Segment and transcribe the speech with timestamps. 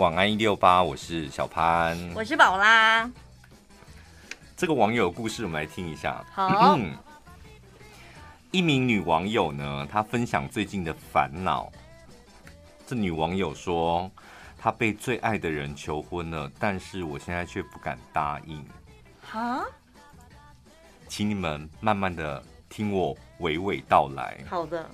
[0.00, 3.08] 晚安一六八，我是小潘，我是宝拉。
[4.56, 6.24] 这个网友故事，我们来听一下。
[6.32, 6.76] 好，
[8.50, 11.70] 一名女网友呢，她分享最近的烦恼。
[12.84, 14.10] 这女网友说，
[14.58, 18.66] 她被最爱的人求婚了，但是我现在却不敢答应。
[19.22, 19.64] 哈？
[21.06, 24.40] 请你们慢慢的听我娓娓道来。
[24.50, 24.90] 好的。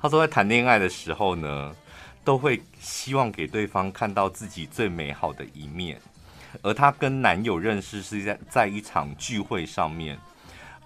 [0.00, 1.74] 她说，在谈恋爱的时候呢，
[2.24, 6.00] 都会希望给对方看到自己最美好的一面。
[6.62, 10.18] 而她跟男友认识是在在一场聚会上面，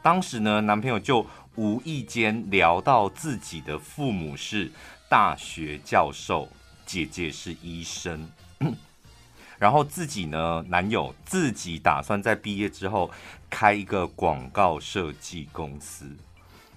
[0.03, 1.25] 当时呢，男朋友就
[1.57, 4.71] 无意间聊到自己的父母是
[5.09, 6.49] 大学教授，
[6.87, 8.31] 姐姐是医生，
[9.59, 13.11] 然后自己呢，男友自己打算在毕业之后
[13.51, 16.17] 开一个广告设计公司。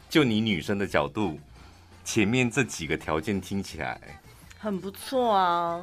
[0.10, 1.40] 就你女生的角度，
[2.04, 4.21] 前面这几个条件听起来
[4.62, 5.82] 很不错啊。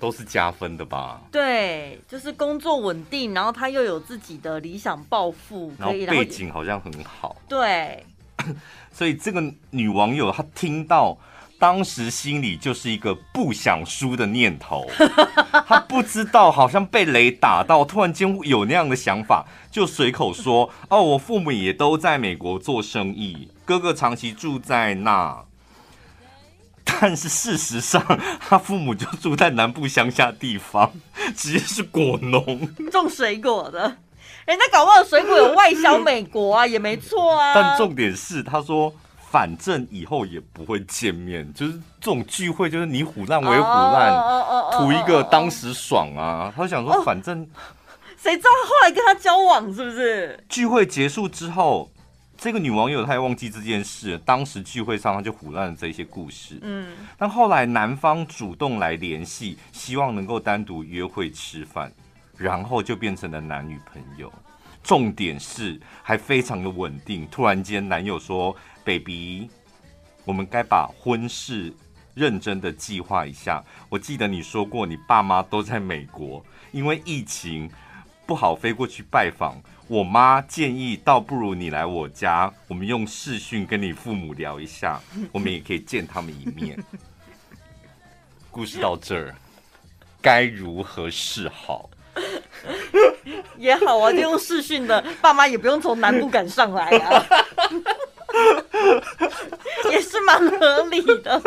[0.00, 1.20] 都是加分的吧？
[1.32, 7.34] 对，就是工作稳定，然后他又有自己的理想抱负，然后背景好像很好。
[7.48, 8.06] 对，
[8.94, 11.18] 所以这个女网友她听到，
[11.58, 14.86] 当时心里就是一个不想输的念头，
[15.66, 25.44] 她不知道好像被雷打到，突然间有那样的想法，就随口说：“哦，我父母也都在美国做生意，哥哥长期住在那。”
[26.88, 28.02] 但是事实上，
[28.40, 30.92] 他父母就住在南部乡下地方，
[31.36, 32.42] 直接是果农，
[32.90, 33.80] 种水果的。
[34.46, 37.52] 人家搞不好水果有外销美国啊，也没错啊。
[37.54, 38.92] 但重点是，他说
[39.30, 44.12] 反正以后也不会见面，就是这种聚会，就是你虎烂我也虎烂，
[44.72, 46.52] 图一个当时爽啊。
[46.56, 47.46] 他就想说，反正
[48.16, 50.42] 谁知道后来跟他交往是不是？
[50.48, 51.90] 聚会结束之后。
[52.38, 56.56] 这个女网友她也忘记这件事，当时聚会上她就胡乱了这些故事。
[56.62, 61.92] 嗯，但后来男方主动来联系，希望能够单独约会吃饭，
[62.36, 64.32] 然后就变成了男女朋友。
[64.84, 67.26] 重点是还非常的稳定。
[67.26, 68.54] 突然间男友说
[68.84, 69.50] ：“baby，
[70.24, 71.74] 我们该把婚事
[72.14, 73.62] 认真的计划一下。
[73.88, 77.68] 我记得你说过你爸妈都在美国，因为疫情
[78.24, 85.00] 不好飞过去拜访。”我妈建议，倒不如你来我家，我们用视讯跟你父母聊一下，
[85.32, 86.78] 我们也可以见他们一面。
[88.50, 89.34] 故事到这儿，
[90.20, 91.88] 该如何是好？
[93.56, 97.24] 也好啊，就用视讯的，爸妈也不用从南部赶上来啊，
[99.90, 101.42] 也是蛮合理的。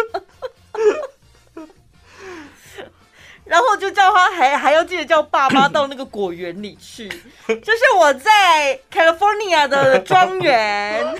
[3.51, 7.09] 然后就叫他还还要记得叫爸妈到那个果园里去，
[7.45, 11.19] 就是我在 California 的庄园。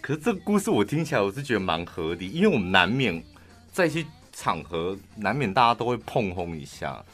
[0.00, 3.20] 可是这个故事我听起来我是觉得蛮合理，因为我们难免
[3.72, 7.04] 在一些场合难免大家都会碰轰一下。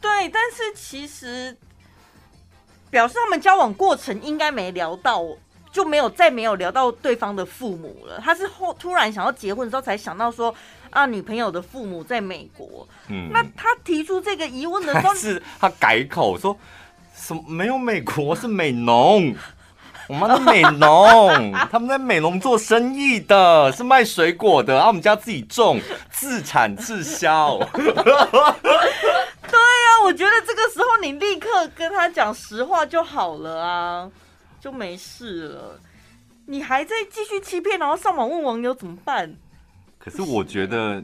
[0.00, 1.56] 对，但是其实
[2.90, 5.24] 表示他们交往过程应该没聊到。
[5.72, 8.20] 就没有再没有聊到对方的父母了。
[8.22, 10.54] 他是后突然想要结婚的时候才想到说
[10.90, 12.86] 啊，女朋友的父母在美国。
[13.08, 16.54] 嗯，那他提出这个疑问的时候， 是他改口说
[17.16, 19.34] 什么没有美国是美农，
[20.08, 25.80] 我妈的美农， 他们在美农做生意的，是卖水果的，然后我们家自己种，
[26.10, 27.58] 自产自销。
[27.72, 27.84] 对
[29.54, 34.10] 呀，我觉得这个时候你立刻跟他讲实话就好了啊。
[34.62, 35.80] 就没事了，
[36.46, 39.36] 你还在继续欺骗，然后上网问网友怎么办？
[39.98, 41.02] 可是我觉得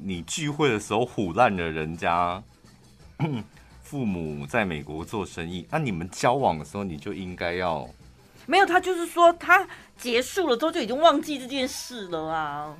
[0.00, 2.40] 你聚会的时候唬烂了人家，
[3.82, 7.84] 父母在美国做生意，那你们交往的时候你就应该要
[8.46, 9.66] 没有，他就是说他
[9.98, 12.76] 结束了之后就已经忘记这件事了啊，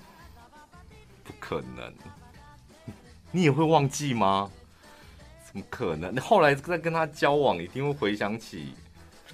[1.24, 1.92] 不可能，
[3.32, 4.48] 你也会忘记吗？
[5.44, 6.14] 怎么可能？
[6.14, 8.72] 你后来再跟他交往，一定会回想起。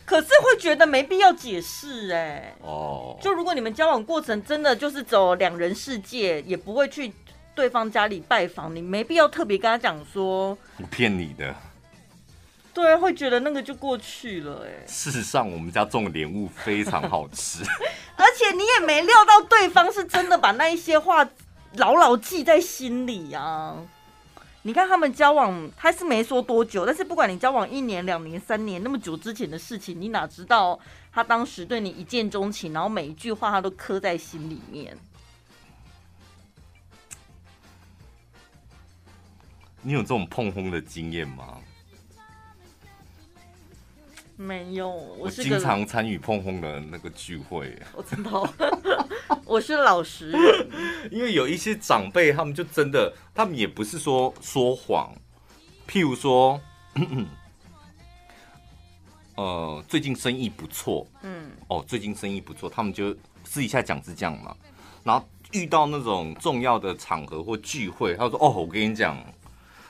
[0.06, 7.13] 可是会觉得没必要解释哎，哦，就如果你们交往过程真的就是走两人世界，也不会去
[7.57, 10.57] 对方家里拜访，你没必要特别跟他讲说。
[10.78, 11.53] 我骗你的，
[12.72, 14.86] 对，会觉得那个就过去了哎。
[14.86, 17.65] 事实上，我们家种的莲雾非常好吃，
[18.16, 21.28] 而且你也没料到对方是真的把那一些话
[21.72, 23.77] 牢牢记在心里啊。
[24.66, 30.77] 你看他们交往，他是没说多久，但是不管你交往一年、两年、三年，那么久之前的事情，你哪知道
[31.13, 34.98] 他当时对你一见钟情，然后每一句话他都刻在心里面。
[39.83, 41.60] 你有这种碰轰的经验吗？
[44.36, 47.77] 没有，我，我经常参与碰碰的那个聚会。
[47.94, 48.47] 我知道，
[49.47, 50.68] 我是老实人。
[51.10, 55.10] 因为有一些长辈，他们就真的，他们也不是说说谎。
[55.88, 56.60] 譬如说，
[59.36, 64.54] 呃，最近生意不错，嗯，哦，最近生意不错，他们就私底下讲是这样嘛。
[65.03, 69.16] 然后遇到那种重要的场合或聚会，他说：“哦，我跟你讲，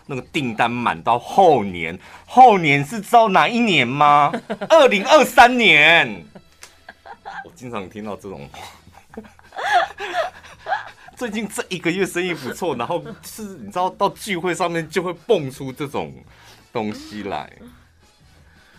[0.06, 4.32] 那个订单满到后年，后年是知道哪一年吗？
[4.69, 6.25] 二零二三年。”
[7.44, 9.23] 我经常听到这种话。
[11.17, 16.12] 最近这一个月生意不错，然后是你知道到聚会上面就会蹦出这种
[16.73, 17.50] 东西来。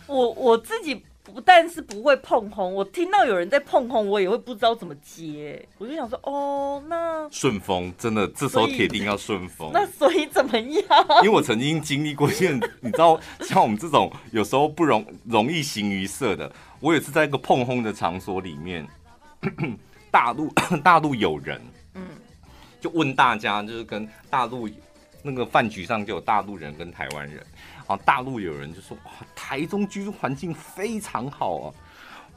[0.06, 1.04] 我我自己
[1.34, 5.66] 不但是不会碰红，我听到有人在碰红，我也会不知道怎么接。
[5.78, 9.70] 我就想说，哦，那顺风真的这时候铁定要顺风。
[9.72, 10.84] 那 所以怎么样？
[11.22, 18.86] 因为我曾经经历过一件，你知道， 像我们这种有时候不容容易形于色的，我也是在一个碰红的场所里面，
[20.10, 20.48] 大陆
[20.82, 21.60] 大陆有人。
[21.94, 22.06] 嗯
[22.80, 24.68] 就问大家，就是跟大陆
[25.20, 27.44] 那个饭局上就有大陆人跟台湾人，
[27.88, 31.74] 啊，大陆有人就说哇，台中居住环境非常好啊。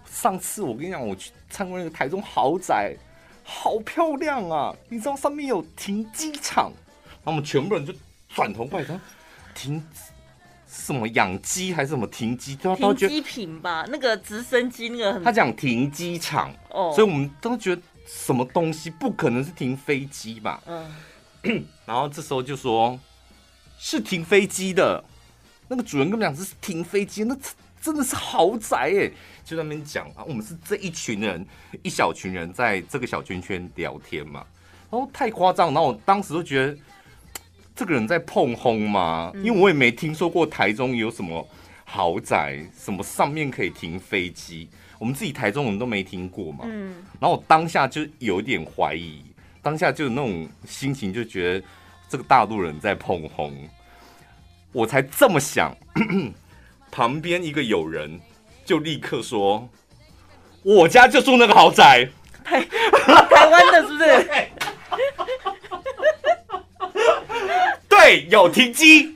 [0.10, 2.96] 上次我跟你讲，我去参观那个台中豪宅，
[3.44, 4.76] 好漂亮啊！
[4.90, 6.72] 你知道上面有停机场，
[7.24, 7.94] 然后我们全部人就
[8.28, 9.00] 转头过来说，
[9.54, 9.86] 停
[10.68, 12.56] 什么养鸡还是什么停机？
[12.56, 15.24] 停机坪吧，那个直升机那个很。
[15.24, 17.82] 他讲停机场，哦，所以我们都觉得。
[18.08, 20.62] 什么东西不可能是停飞机吧？
[20.66, 23.00] 嗯， 然后这时候就说，
[23.78, 25.02] 是停飞机的。
[25.72, 27.38] 那个主人跟我们讲是停飞机，那
[27.82, 29.10] 真的是豪宅哎！
[29.46, 31.46] 就在那边讲啊，我们是这一群人，
[31.82, 34.46] 一小群人在这个小圈圈聊天嘛。
[34.90, 36.78] 然后太夸张，然后我当时都觉得
[37.74, 41.48] 这个人在碰轰嘛，因为我也没听说过台中有什么
[41.86, 44.68] 豪宅，什么上面可以停飞机。
[45.00, 49.24] 我们自己台中人都没听过嘛，嗯，然后我当下就有点怀疑，
[49.62, 51.66] 当下就有那种心情，就觉得
[52.10, 53.56] 这个大陆人在碰红，
[54.72, 55.76] 我才这么想，
[56.92, 58.20] 旁边一个友人
[58.66, 59.70] 就立刻说
[60.64, 62.10] ：“我家就住那个豪宅，
[62.44, 62.62] 台
[63.30, 64.28] 台湾的是不是？”
[67.90, 69.14] 对，有停机，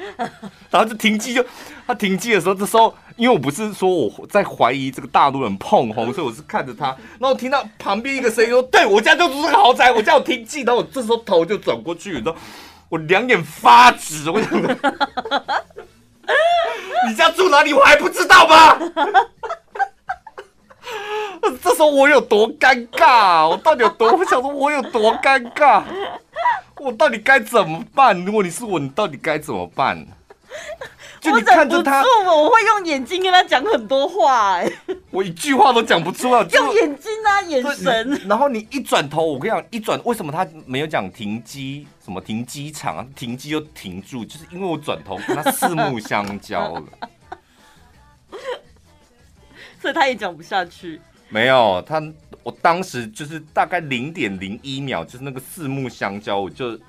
[0.69, 1.43] 然后就停机就
[1.87, 2.93] 他停机的时候，这时候。
[3.17, 6.87] 因为我不是说我在怀疑这个大陆人碰红，所以我是看着他，
[7.17, 12.35] 然后听到旁边一个声音说：“对，我家就住这个豪宅，我家有停机。”然后我这时候头就转过去，然后
[12.89, 14.77] 我两眼发直，我想着
[17.07, 17.73] ：“你家住哪里？
[17.73, 18.79] 我还不知道吗？”
[21.61, 23.47] 这时候我有多尴尬？
[23.47, 24.11] 我到底有多？
[24.11, 25.83] 我想说我有多尴尬？
[26.77, 28.23] 我到底该怎么办？
[28.23, 30.05] 如果你是我，你到底该怎么办？
[31.25, 34.71] 就你看着他，我我会用眼睛跟他讲很多话，哎，
[35.09, 36.41] 我一句话都讲不出来。
[36.53, 38.21] 用眼睛啊，眼神。
[38.27, 41.87] 然后你一转头，我跟你讲，一转，为什么他没有讲停机？
[42.03, 43.07] 什么停机场啊？
[43.15, 46.83] 停机又停住，就是因为我转头跟他四目相交了，
[49.81, 51.01] 所以他也讲不下去。
[51.29, 52.01] 没有他，
[52.43, 56.79] 我当时就是大概零点零一秒，就是那个四目相交，我就。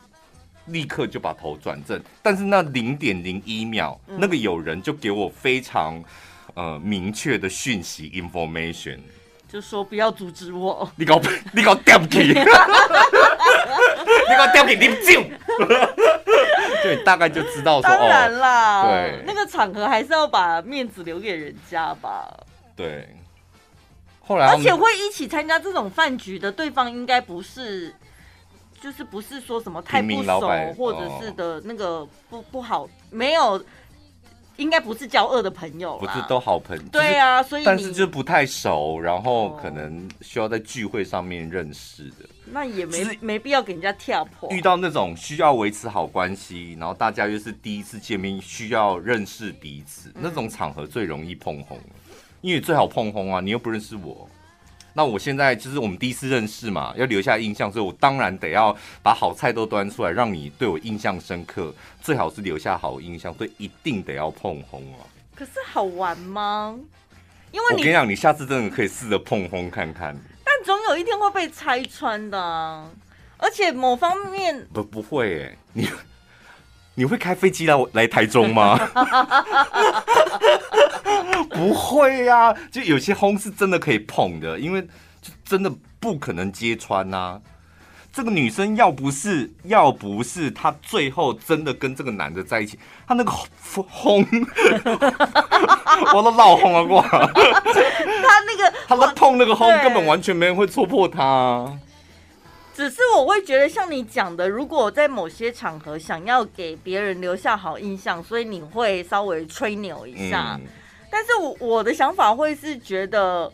[0.67, 6.03] 立刻就把头转正，但是那零点零一秒，嗯、那个有人就给我非常
[6.55, 8.99] 呃明确的讯息 information，
[9.49, 10.91] 就说不要阻止我。
[10.97, 11.21] 你搞
[11.53, 12.43] 你搞掉皮，你搞
[14.53, 15.23] 掉皮， 你就，
[16.83, 22.29] 对，大概就知道说，当然啦，哦、对，那个场合还是要把面子留给人家吧。
[22.75, 23.09] 对，
[24.21, 27.95] 后来而且会一起参加这种饭局的对方应该不是。
[28.81, 30.41] 就是不是说什么太不熟，
[30.77, 33.63] 或者是的那个不不好，没有，
[34.57, 36.83] 应该不是交恶的朋友，不是都好朋友。
[36.93, 44.51] 对啊，所以但是就不太熟，然后可能需要在聚会上面认识的，那也没没必要给人家跳破。
[44.51, 51.79] 遇到那种需要维持好关系，然后大家又是第一次见面，需要认识彼此，那种场合最容易碰红，
[52.41, 54.29] 因为最好碰红啊，你又不认识我。
[54.97, 61.71] 那我现在就是我们第一次认识嘛，要留下印象，所以我当然得要把好菜都端出来，让你对我印象深刻。
[62.01, 65.05] 最好是留下好印象，所以一定得要碰红啊。
[65.35, 66.75] 可是好玩吗？
[67.53, 70.17] 因为我跟你讲，你下次真的可以试着碰红看看。
[70.43, 72.91] 但总有一天会被拆穿的啊，
[73.37, 75.89] 而且某方面不不会哎，你。
[76.97, 78.77] 你会开飞机来来台中吗？
[81.51, 84.83] 不会呀、啊，就有些轰是真的可以碰的，因为
[85.23, 87.41] 就真的不可能揭穿呐、啊。
[88.13, 94.25] 这个女生要不是要不是她最后真的跟这个男的在一起，她那个轰
[96.15, 97.03] 我都老轰了过。
[97.09, 97.21] 他
[98.47, 101.71] 那个，他在碰那个轰，根本完全没人会戳破他。
[102.77, 110.59] 只是我会觉得，像你讲的，如果我在某些场合想要给别人留下好印象，所以你会稍微吹牛一下。
[110.61, 110.67] 嗯、
[111.11, 113.51] 但是我我的想法会是觉得。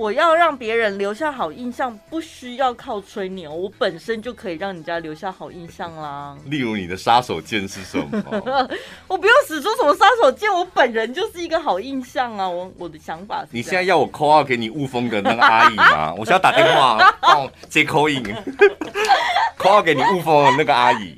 [0.00, 6.34] 我要让别人留下好印象，不需要靠吹牛，我本身就可以让人家留下好印象啦。
[6.48, 8.68] 例如你的杀手锏是什么？
[9.06, 12.48] 我不用使出什么杀手锏，我本人就是一个好印象啊。
[12.48, 16.14] 我我的想法是，你现在要我 call out 给你雾峰的那个阿姨吗？
[16.16, 21.14] 我现在打电话帮我接 call in，call out 给你雾峰的那个阿姨，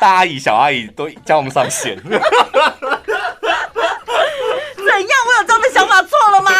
[0.00, 1.96] 大阿姨、小阿姨都叫我们上线。
[2.02, 2.20] 怎样？
[5.24, 6.50] 我有这样的想法错了吗？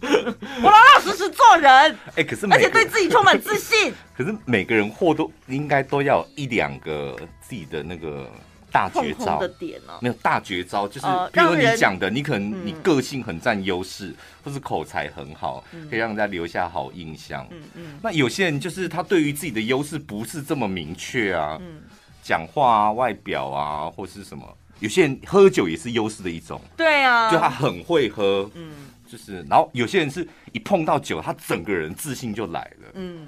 [0.62, 3.92] 我老老实实做人，哎、欸，可是而且对自己充满自信。
[4.16, 8.30] 可是每个人或都应该都要一两个自己的那个
[8.70, 9.98] 大绝招的点呢、啊？
[10.00, 14.14] 没有大绝招，就是比如你讲的，你可能你个性很占优势，
[14.44, 17.46] 或是口才很好，可以让人家留下好印象。
[17.50, 17.98] 嗯嗯。
[18.02, 21.82] 那有些人就是他对于自己的优势不是这么明确啊，嗯，
[22.22, 24.46] 讲话啊、外表啊，或是什么。
[24.78, 26.58] 有些人喝酒也是优势的一种。
[26.74, 28.50] 对啊，就他很会喝。
[28.54, 28.70] 嗯。
[29.10, 32.90] 就是，然后有些人是一碰到酒，他整个人自信就来了。
[32.94, 33.26] 嗯，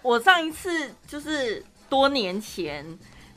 [0.00, 2.86] 我上一次就是多年前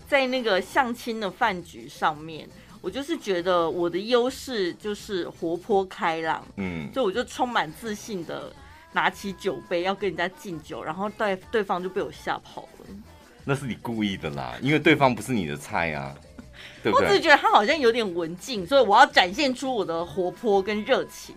[0.08, 2.48] 在那个相亲的饭局上面，
[2.80, 6.42] 我就是觉得我的优势就是活泼开朗。
[6.56, 8.50] 嗯，所以我就充满自信的
[8.94, 12.96] 拿起酒杯要跟人家敬酒，然后对对方就被我吓跑了。
[13.44, 16.16] 那是你故意的啦，因为对方不是你的菜啊，
[16.82, 17.08] 对不对？
[17.08, 21.36] 我只是觉得他好像有点文静，所以我要展现出我的活泼跟热情。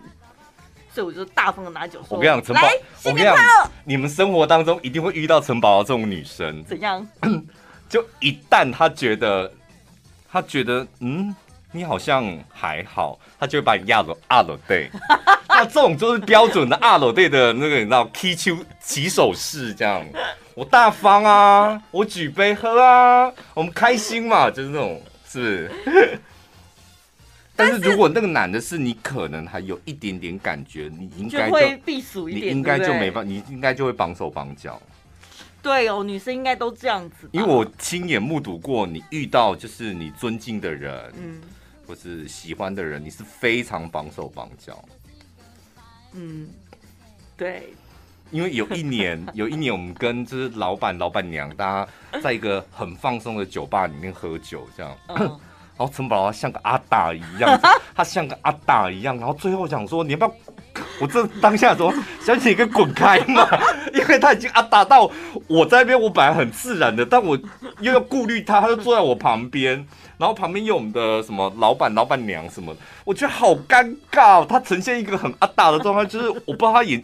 [0.97, 2.63] 所以我就大方的拿酒说：“我跟你讲，陈宝，
[3.05, 3.37] 我跟你讲，
[3.85, 6.65] 你们生活当中一定会遇到陈宝这种女生。
[6.65, 7.07] 怎样？
[7.87, 9.53] 就一旦她觉得，
[10.33, 11.37] 她觉得，嗯，
[11.71, 14.91] 你好像还好，她就会把你压落二楼对。
[15.51, 20.03] 那这种就是标准的二楼对的那个，你知道，K 秋起手式这样。
[20.55, 26.19] 我大方啊，我举杯喝啊，我们开心嘛，就是那种，是不是？”
[27.57, 34.81] 但是如果那个男的是你，可能还有一点点感觉，你应该就会避暑一点，你应该就没办，你应该就会绑手绑脚。
[35.63, 37.29] 对哦，女生应该都这样子。
[37.33, 41.41] 因为我亲眼目睹过，你遇到就是你尊敬的人，嗯，
[41.87, 44.85] 或是喜欢的人，你是非常绑手绑脚。
[46.13, 46.49] 嗯，
[47.37, 47.73] 对。
[48.33, 54.97] 因为有一年， 有一年我们跟就是老板、老板娘，大家在一个很放松的酒吧里面喝酒，这样。
[55.09, 55.41] 嗯
[55.79, 57.61] 然后陈宝像个阿大一样，
[57.95, 59.17] 他像个阿大一样。
[59.19, 60.33] 然后最后想说，你要不要？
[61.01, 63.49] 我这当下说，小姐你可以滚开嘛，
[63.95, 65.11] 因为他已经阿大到
[65.47, 67.39] 我在那边，我本来很自然的，但我
[67.81, 69.87] 又要顾虑他，他就坐在我旁边，
[70.19, 74.41] 然后旁边有我们的什么老板、老板娘什么，我觉得好尴尬。
[74.41, 77.03] 哦他呈现一个很阿大的状态，就是我不知道他眼，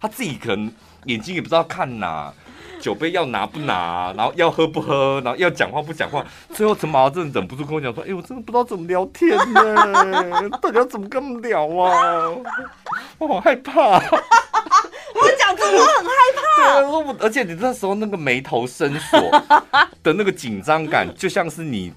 [0.00, 0.70] 他自己可能
[1.06, 2.32] 眼睛也不知道看哪。
[2.80, 12.28] 酒杯要拿不拿，然后要喝不喝，然后要讲话不讲话，最后陈毛真的忍不住跟我讲说：“哎、欸，我真的不知道怎么聊天呢， 到底要怎么跟他们聊啊？
[13.18, 14.00] 我好害怕。”
[15.12, 16.80] 我讲真，我很害怕。
[16.80, 19.20] 对，我而且你那时候那个眉头深锁
[20.02, 21.92] 的那个紧张感，就像是你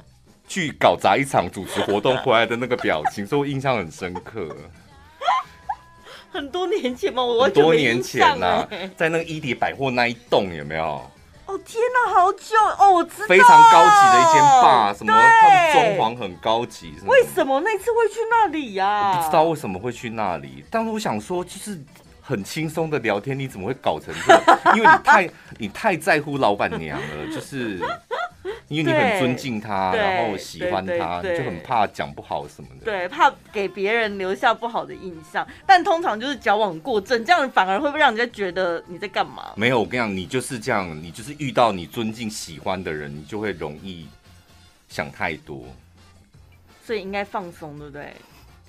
[0.48, 4.56] 去搞砸一场主持活动回来的那个表情，所以我印象很深刻。
[6.34, 7.24] 很多年前吗？
[7.24, 10.84] 我很多年前呐、啊，在那个伊迪百货那一栋有没有？
[11.46, 12.92] 哦天哪，好久哦！
[12.94, 16.94] 我知道，非常高级的一间吧，什么他们装潢很高级。
[17.06, 19.18] 为什么那次会去那里呀、啊？
[19.18, 21.78] 不知道为什么会去那里，但是我想说，就是
[22.24, 24.60] 很轻松的聊天，你怎么会搞成这样？
[24.78, 27.80] 因为你太你太在乎老板娘了，就是。
[28.70, 32.86] 因为你很尊敬她，然后喜欢她，你就很怕讲不好什么的。
[32.86, 35.48] 对，怕给别人留下不好的印象。
[35.66, 39.52] 但通常就是矫枉过正，这样反而会不会让人家觉得你在干嘛？
[39.56, 44.08] 没有，我跟你讲，你就是这样，你就是遇到你尊敬喜欢的人，你就会容易
[44.90, 45.66] 想太多。
[46.84, 48.14] 所以应该放松，对不对？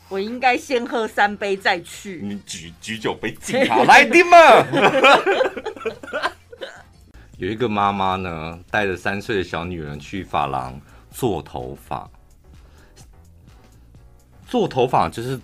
[0.09, 2.21] 我应该先喝三杯再去。
[2.23, 4.37] 你举举酒杯敬他，来听嘛。
[7.39, 10.81] 有一个妈妈呢，带着三岁的小女人去发廊
[11.11, 12.09] 做头发。
[14.47, 15.41] 做头发就是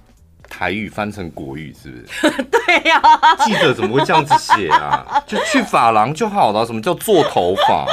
[0.49, 2.43] 台语翻成国语，是不是？
[2.45, 3.35] 对呀、啊。
[3.45, 5.21] 记者怎么会这样子写啊？
[5.26, 6.64] 就去发廊就好了。
[6.64, 7.87] 什么叫做头发？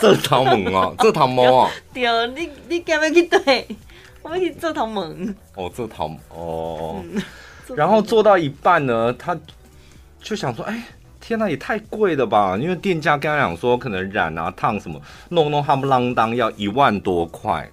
[0.00, 1.70] 这头毛啊， 这头毛啊。
[1.92, 3.66] 对，你你干嘛去对？
[4.22, 5.02] 我们去做头毛。
[5.54, 7.02] 哦，做头哦。
[7.14, 7.22] 嗯
[7.76, 9.36] 然后做到一半呢，他
[10.22, 10.82] 就想说：“哎，
[11.20, 12.56] 天哪，也太贵了吧！
[12.58, 17.70] 因为店家跟他讲说，可能染啊、烫什么，弄弄夯不啷当要一万多块。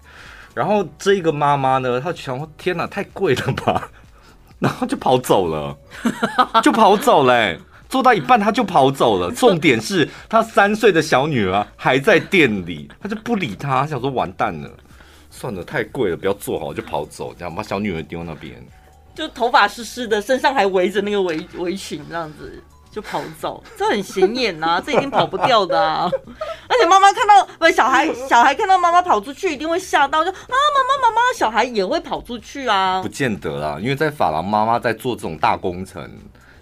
[0.53, 3.89] 然后这个妈妈呢，她想说，天哪，太贵了吧！
[4.59, 5.77] 然后就跑走了，
[6.61, 7.59] 就跑走嘞、欸，
[7.95, 9.31] 做到一半他就跑走了。
[9.31, 14.69] 重点是他三岁的小女儿还在店里，他就不理他，想说完蛋了，
[15.29, 18.53] 算了，太贵了，不要做好，就跑走，这样把小女儿丢那边。
[19.15, 22.61] 就头发湿湿的，身上还围着那个围围裙，这样子
[22.91, 26.11] 就跑走，这很显眼呐，这一定跑不掉的啊！
[26.67, 33.01] 而且妈妈看到不是小孩，小孩看到妈妈跑出去，一定会吓到，就啊，妈妈妈妈，小孩也会跑出去啊？
[33.01, 36.11] 不见得啦，因为在法郎，妈妈在做这种大工程，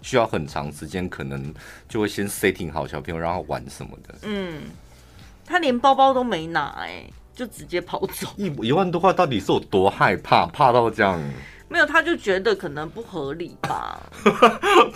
[0.03, 1.51] 需要很长时间，可能
[1.89, 4.13] 就会先 setting 好小朋友，让他玩什么的。
[4.21, 4.61] 嗯，
[5.43, 8.27] 他连包包都没拿，哎，就直接跑走。
[8.37, 10.45] 一一万多块到底是有多害怕？
[10.45, 11.19] 怕到这样？
[11.69, 13.99] 没有，他就觉得可能不合理吧，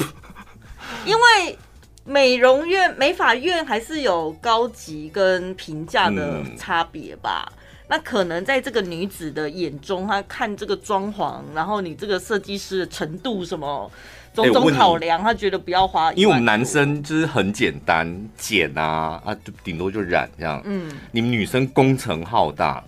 [1.07, 1.57] 因为
[2.03, 7.51] 美容院、美发院还是有高级跟平价的差别吧。
[7.51, 7.57] 嗯、
[7.89, 13.91] 那可能在这个女子的眼中，她看这个装潢，然后你这个设计师的程度什么
[14.44, 16.13] 种种考量，他觉得不要花。
[16.13, 20.62] 因为我们男生就是很简单，剪啊啊，就顶多就染这样。
[20.65, 22.84] 嗯，你们女生工程浩大，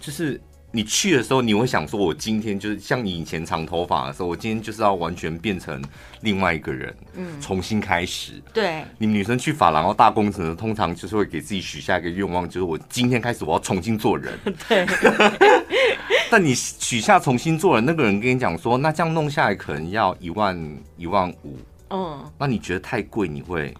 [0.00, 0.40] 就是。
[0.72, 5.82] 你去的时候，你会想说：“我今天就是像你以前长头发的时候，我今天就是要完全变成
[6.20, 14.38] 另外一个人，嗯，重新开始。”对，你们女生去发廊，然后大工程的，通常就是会给自己许下一个愿望，就是我今天开始我要重新做人。
[14.68, 14.84] 对。
[16.30, 21.56] 但你取下重新做人，那个人跟你讲说：“那这样弄下来可能要一万一万五。”
[21.90, 22.32] 嗯。
[22.38, 23.26] 那你觉得太贵？
[23.26, 23.74] 你会？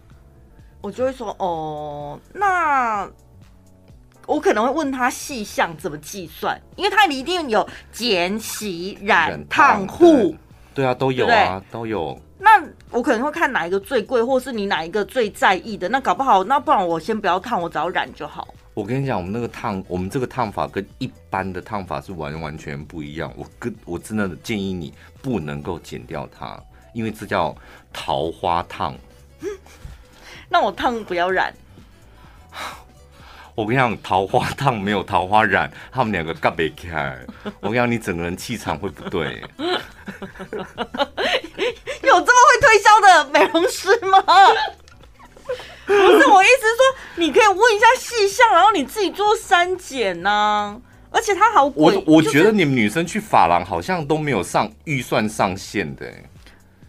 [0.80, 3.08] 我就会说：“哦，那。”
[4.26, 10.34] 我可能会问他细项怎么计算，因为他一定有剪、洗、染、烫、护，
[10.74, 12.20] 对啊，都有啊，都有。
[12.40, 12.60] 那
[12.90, 15.88] 我可能会看哪一个最贵，或是你哪一个最在意的。
[15.88, 18.48] 那搞不好，那不然我先不要烫，我只要染就好。
[18.76, 23.32] 我跟你讲，我们那个烫，我们这个烫法跟一般的烫法是完完全不一样。
[23.34, 24.92] 我跟我真的建议你
[25.22, 27.56] 不能够剪掉它，因为这叫
[27.90, 28.94] 桃花烫。
[30.50, 31.54] 那我烫不要染。
[33.56, 37.18] 我跟你讲，桃花烫没有桃花染，他们两个干不开。
[37.60, 39.42] 我跟你讲，你整个人气场会不对。
[39.56, 39.64] 有
[42.20, 44.22] 这么会推销的美容师吗？
[45.86, 50.76] 不是，我意思是说，你可以问一下细项，然后你自己做删减呐。
[51.10, 51.96] 而且它好贵。
[51.96, 56.12] 我我觉得你们女生去发廊好像都没有上预算上限的。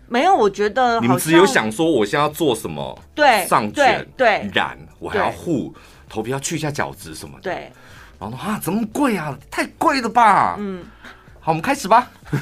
[0.10, 2.98] 没有，我觉得你们只有想说，我现在要做什么？
[3.14, 5.74] 对，上卷对染，我还要护。
[6.10, 7.72] 头皮要去一下角质什么的，对。
[8.20, 9.38] 然后说啊，怎么贵啊？
[9.52, 10.56] 太贵了吧？
[10.58, 10.84] 嗯。
[11.48, 12.10] 好，我们开始吧。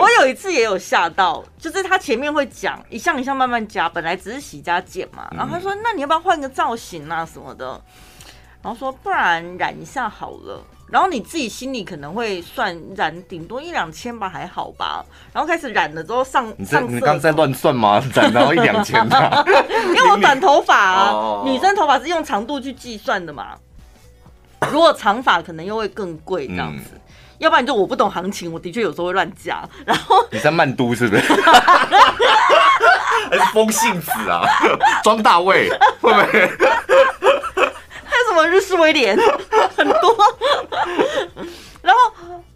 [0.00, 5.28] 我有一次也有吓到，就是他前面会讲一项一项慢慢加，本来只是洗加剪嘛。
[5.36, 7.78] 然后他说：“那你要不要换个造型啊什么的？”
[8.64, 15.04] 然后说：“不然染一下好了。”然后你自己心里可能会算染顶多一两千吧，还好吧。
[15.34, 18.02] 然后开始染了之后上，你在你刚刚在乱算吗？
[18.16, 19.44] 染到一两千吧？
[19.94, 23.58] 因为我短头发啊，女生头发是用长度去计算的嘛。
[24.72, 26.90] 如果长发可能又会更贵这样子，
[27.38, 29.62] 要不然就我不懂行情，我的确有时候会乱加。
[29.84, 31.22] 然后你在曼都是不是？
[33.30, 34.42] 还是风信子啊？
[35.02, 35.68] 庄大卫
[36.00, 36.24] 会不会？
[38.06, 39.16] 还有什么日式威廉
[39.76, 40.16] 很多，
[41.82, 42.12] 然后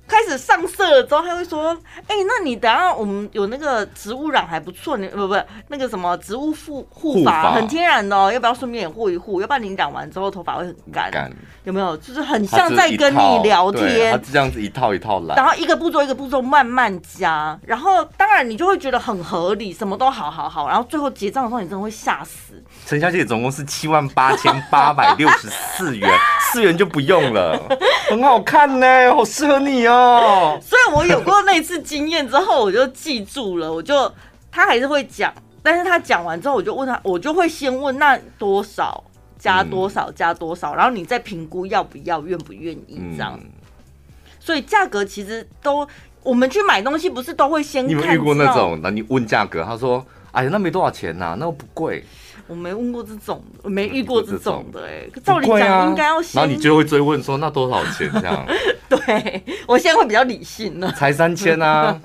[0.08, 1.76] 开始上色了之后，他会说
[2.08, 5.36] ：“哎、欸，那你等下我们有那个植物染还不错，你不不
[5.68, 9.40] 那个什么植物护护发很天然的哦，要不要顺便也护一护？
[9.40, 11.30] 要不然你染完之后头发会很干，干
[11.64, 11.96] 有没有？
[11.98, 22.54] 就是很像在跟你聊天，他这样子一套一套来，然后一个步骤一个步骤慢慢加，然后当然你就会觉得很合理，什么都好好好，然后最后结账的时候你真的会吓死。”
[22.86, 26.08] 陈小姐总共是七万八千八百六十四元，
[26.52, 27.60] 四元就不用了，
[28.08, 30.58] 很好看呢，好适合你哦。
[30.62, 34.10] 所以我有过那次经验之后，我就记住了，我就
[34.50, 39.02] 他还是会讲，但是他讲完之后，我就问他，我就会先问那多少
[39.38, 43.38] 加多少加多少，然后你再评估要不要愿不愿意这样。
[44.40, 45.86] 所以价格其实都，
[46.28, 47.88] 我们去买东西不是都会先看。
[47.88, 48.78] 你有遇过那种？
[48.82, 52.04] 那你问价格，他说：“哎呀，那没多少钱呐，那又不贵。”
[52.46, 55.08] 我没问过这种，我没遇过这种的哎。
[55.24, 58.46] 照理讲应该要先，然后你就会追问说，那多少钱这样？
[58.90, 60.92] 对，我现在会比较理性了。
[60.92, 61.98] 才三千啊！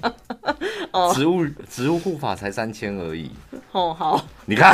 [1.14, 3.30] 植物植物护法才三千而已。
[3.74, 4.26] 哦，好。
[4.46, 4.74] 你看，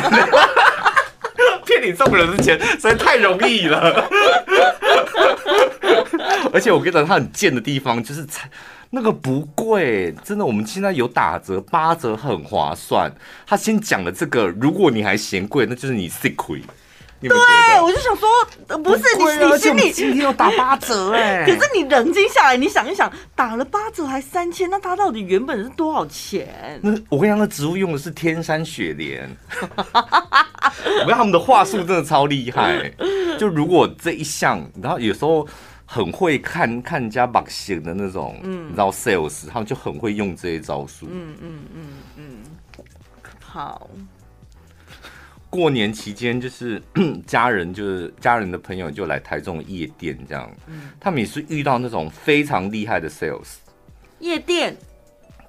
[1.65, 4.07] 骗你这种人的钱实在太容易了。
[6.53, 8.47] 而且我跟你讲，他很贱的地方就是才。
[8.91, 13.11] 那个不贵，真的，我们现在有打折，八折很划算。
[13.45, 16.61] 他先讲了这个，如果你还嫌贵，那就是你吃亏。
[17.21, 17.29] 对，
[17.81, 18.29] 我就想说，
[18.77, 26.79] 不是你，你心里今天要打八折 哎、欸，可是你冷静下来，你想一想，打了八折还三千，那它到底原本是多少钱？
[26.81, 29.29] 那我跟你讲，那植物用的是天山雪莲，
[29.83, 32.89] 我跟他们的话术真的超厉害。
[33.37, 35.45] 就如果这一项，然后有时候
[35.91, 41.07] 很会看看人家把戏的那种，嗯，你知道 sales，他们就很会用这些招数。
[41.09, 41.85] 嗯嗯嗯
[42.17, 42.37] 嗯，
[43.41, 43.89] 好。
[45.49, 46.79] 过年期间，就是
[47.25, 53.55] 家人，就是家人的朋友就来台中夜店这样，嗯，他们也是遇到那种非常厉害的 sales。
[54.19, 54.77] 夜店，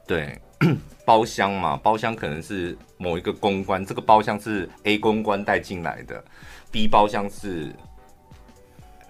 [0.07, 0.41] 对，
[1.05, 6.25] 包厢嘛，包厢可能是某一个公关，这个包厢是 A 公关带进来的
[6.73, 7.71] ，B 包厢是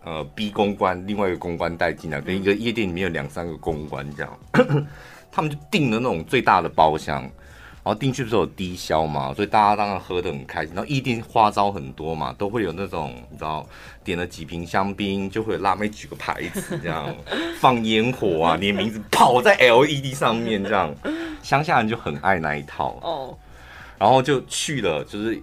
[0.04, 4.38] 呃 B 公关，另外一个公关带进来，跟一个夜店里面有两三个公关这样，
[5.30, 7.28] 他们就订了那种最大的包厢。
[7.82, 10.74] 然后进去不是有低消嘛，所以大家当然喝得很开心。
[10.74, 13.66] 然后一定花招很多嘛，都会有那种你知道，
[14.04, 17.08] 点了几瓶香槟，就会有辣妹举个牌子这样，
[17.58, 20.94] 放烟火啊，你的名字跑在 LED 上面这样，
[21.42, 23.38] 乡下人就很爱那一套哦。
[23.98, 25.42] 然后就去了，就是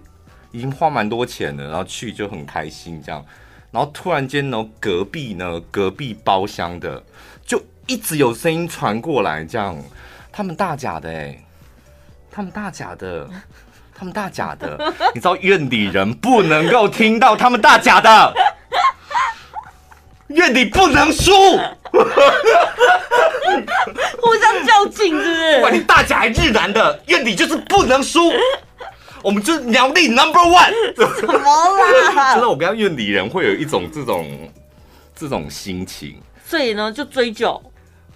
[0.52, 3.22] 已经花蛮多钱了，然后去就很开心这样。
[3.70, 7.02] 然后突然间呢，隔壁呢，隔壁包厢的
[7.46, 9.76] 就一直有声音传过来，这样。
[10.32, 11.44] 他们大假的哎、欸。
[12.30, 13.28] 他们大假的，
[13.92, 14.78] 他们大假的，
[15.12, 18.34] 你知道院里人不能够听到他们大假的，
[20.28, 21.32] 院里不能输，
[24.22, 25.54] 互相较劲，是不是？
[25.56, 28.30] 不管你大假还是日男的，院里就是不能输，
[29.22, 32.34] 我们就是苗栗 number one，怎么啦？
[32.34, 34.48] 真的，我跟院里人会有一种这种
[35.14, 37.60] 这种心情，所以呢，就追究。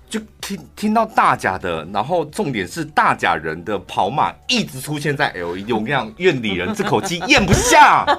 [0.09, 8.05] 就听听到大甲的，然后重点是大甲人的跑马一直出现在 LED，我跟你讲，院里人这口气咽不下。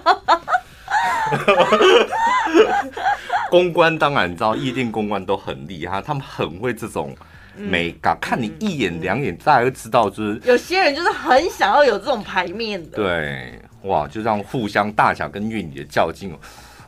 [3.51, 7.15] 公关当然你知道，夜店公关都很厉害，他们很会这种
[7.55, 12.97] 美感，看你一眼两眼，大家都知道，就是有些人就是很想要有这种牌面的。
[12.97, 16.39] 对，哇，就这样互相大小跟院里的较劲哦。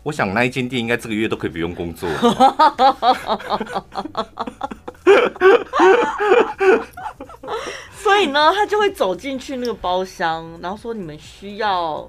[0.03, 2.09] 我想那一间店应该这个月都可以不用工作。
[7.91, 12.07] 所以呢，他就会走进去那个包厢，然后说：“你们需要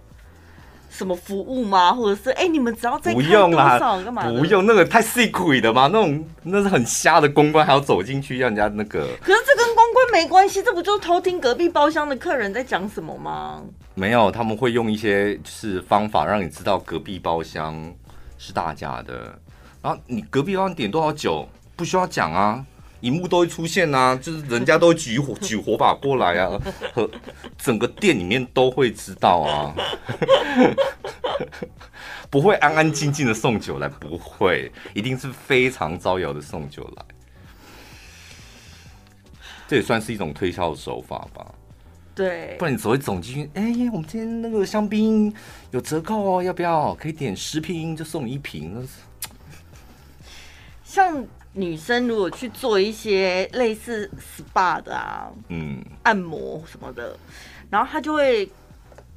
[0.96, 1.92] 什么服务吗？
[1.92, 4.22] 或者是哎、欸，你们只要再不用啦干嘛？
[4.30, 9.06] 不用，那个太 secret 的嘛，那种那是很瞎的公关，还要走进去让人家那个。
[9.20, 13.62] 可是这跟公关没关系，这不就是偷听隔壁包厢的客人在讲什么吗？
[13.94, 17.92] 没有，他们会用一些就是方法让你知道隔壁包厢
[18.38, 19.38] 是大家的，
[19.82, 22.64] 然后你隔壁包厢点多少酒不需要讲啊。”
[23.06, 26.60] 荧幕都会出现啊， 就是人家都会举火 举火把过来啊，
[26.92, 27.08] 和
[27.56, 29.74] 整个店里面都会知道啊，
[32.28, 37.04] 不会安安静静的送酒来，不会，一定是非常招摇的送酒来，
[39.68, 41.46] 这也算是一种推销的手法吧？
[42.12, 45.32] 对，不然你只会走进去，哎，我们今天那个香槟
[45.70, 46.92] 有折扣哦，要不要？
[46.94, 48.84] 可以点十瓶就送你一瓶，
[50.82, 51.24] 像。
[51.56, 57.18] 女生如果去做一些类似 SPA 的啊，嗯，按摩什么的，
[57.70, 58.46] 然后他就会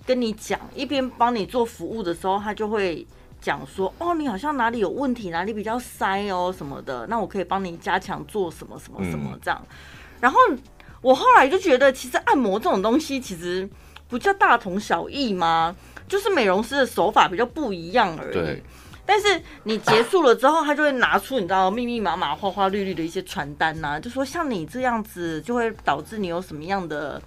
[0.05, 3.05] 跟你讲，一边帮你做服务的时候，他就会
[3.41, 9.61] 讲说，哦，你好像哪里有问题，哪里比较塞哦什么的，那我可以帮你加强做什么什么什么这样。
[9.69, 9.75] 嗯、
[10.21, 10.39] 然后
[11.01, 13.69] 我后来就觉得，其实按摩这种东西其实
[14.07, 15.75] 不叫大同小异吗？
[16.07, 18.33] 就是美容师的手法比较不一样而已。
[18.33, 18.63] 对。
[19.09, 27.19] 但是你结束了之后，他就会拿出你知道密密麻麻、花花绿绿的一些传单呐，就说像你这样子就会导致你有什么样的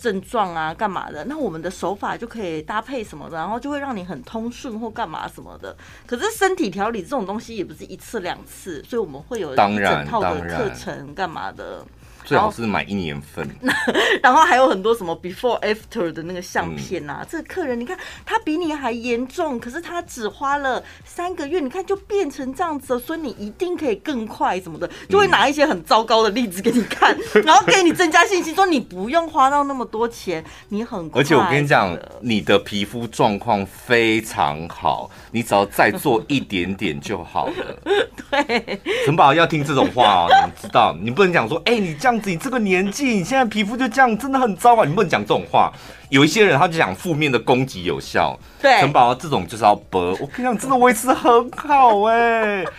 [0.00, 1.22] 症状啊，干嘛的？
[1.26, 5.76] 那我们的手法就可以搭配什么的，然后就会让你很通顺或干嘛什么的。
[6.06, 11.84] 可是身体调理这种东西也不是一次两次，所以我们会有一整套的课程干嘛的。
[12.24, 13.48] 最好是买一年份，
[14.22, 17.18] 然后还有很多什么 before after 的那个相片啊。
[17.22, 31.20] 嗯、这个客人你看他比你还严重，可是他只花了三个月，你看就变成这样子了，所以你一定可以更快什么的，就会拿一些很糟糕的例子给你看，嗯、 然后给你增加信心，说你不用花到那么多钱，你很快。
[31.20, 37.54] 而且我跟你讲，你的皮肤状况非常好，你只要再做一点点就好了。
[38.30, 42.09] 对，陈宝要听这种话哦，你知道，你不能讲说，哎、欸，你这样。
[42.12, 44.84] 你这个年纪，你现在皮肤就这样，真的很糟啊！
[44.84, 45.72] 你不能讲这种话。
[46.08, 50.10] 有一些人他就讲负面的攻击有效，对，陈宝这种就是要播。
[50.20, 52.66] 我跟你讲，真的维持很好哎、欸。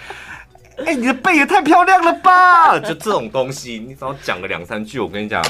[0.79, 2.79] 哎、欸，你的背也太漂亮了吧！
[2.79, 5.43] 就这种东西，你只要讲个两三句，我跟你讲，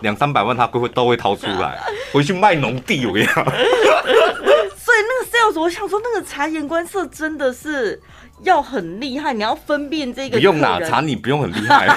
[0.00, 1.78] 两三百万他会都会掏出来，
[2.12, 3.34] 回去卖农地，我跟你讲。
[3.44, 8.00] 所以那个 sales，我想说，那个察言观色真的是。
[8.42, 10.36] 要很厉害，你要分辨这个。
[10.36, 11.88] 不用啦，查你不用很厉害，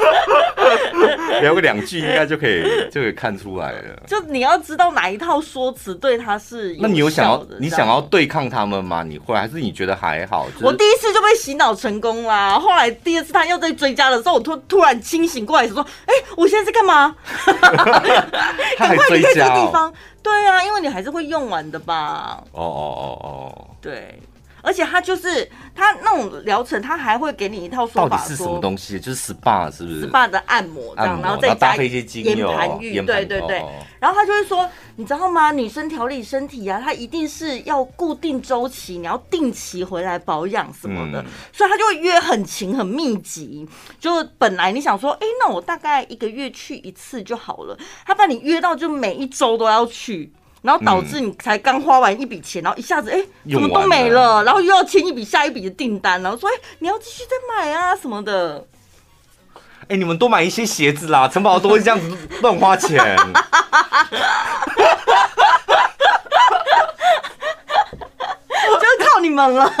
[1.40, 4.02] 聊个两句应该就可以就可以看出来了。
[4.06, 6.76] 就你要知道哪一套说辞对他是。
[6.78, 9.02] 那你有想要你想要对抗他们吗？
[9.02, 10.46] 你会还是你觉得还好？
[10.50, 17.14] 就是、我第一次就被洗脑成功啦，后来第二次他又在追加的时候，我突突然清醒过来，说：“哎、欸，我现在在干嘛？”
[18.78, 19.92] 赶快离开这个地方。
[20.22, 22.42] 对啊，因为你还是会用完的吧？
[22.52, 24.20] 哦哦哦哦，对。
[24.62, 29.00] 而且他就是他那种疗程，他还会给你一套说法，到底是什么东西？
[29.00, 33.64] 就是 SPA 是不是？SPA 的按摩这样，然后再加一些精油、岩盘浴，对对对。
[33.98, 35.52] 然后他就会说，你知道吗？
[35.52, 43.68] 女生调理身体啊，她一定是要固定周期，你要定期回来保养什么的，所以他就会约很勤很密集。
[43.98, 50.32] 就本来你想说，哎，那我大概一个月去一次就好了，他把你约到就每一周都要去。
[50.62, 53.18] 然后导致你才刚花完一笔钱，然后一下子哎，
[53.50, 58.66] 怎么都没了，然后又要签一笔下一笔的订单，然后说哎，你要继续再买啊什么的。
[59.88, 62.98] 哎，你们多买一些鞋子啦，城堡都会这样子乱花钱。
[68.80, 69.70] 就是靠你们了。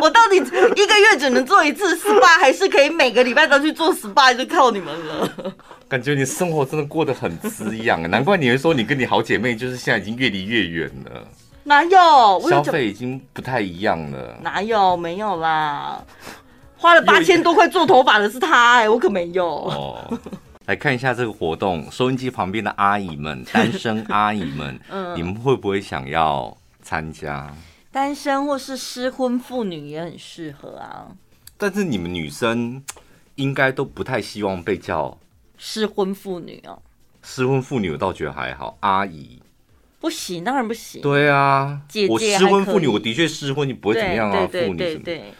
[0.00, 4.34] 我到底一个月只能做一次 SPA，还是可以每个礼拜都去做 SPA？
[4.34, 5.28] 就靠你们了。
[5.88, 11.22] 感觉你生活真的过得很滋养，难怪你会说你跟你好姐妹就是现在已经越离越远了。
[11.64, 12.48] 哪有？
[12.48, 14.36] 消费已经不太一样了。
[14.42, 14.96] 哪有？
[14.96, 16.00] 没有啦，
[16.76, 19.46] 花了八千多块做头发的是他哎、欸，我可没有。
[19.46, 20.18] 哦，
[20.66, 27.52] 来看一下这个活动，收音机旁边的阿姨们，单身阿姨们， 嗯，你们会不会想要参加？
[27.90, 31.08] 单身或是失婚妇女也很适合啊。
[31.56, 32.82] 但是你们女生
[33.34, 35.18] 应该都不太希望被叫。
[35.58, 36.80] 失婚妇女哦，
[37.22, 39.42] 失婚妇女我倒觉得还好，阿姨
[39.98, 41.00] 不行，当然不行。
[41.00, 44.46] 对啊，姐姐我失婚妇女，我的确失婚，你不会怎么样啊？
[44.46, 45.02] 妇女什么？
[45.02, 45.32] 对，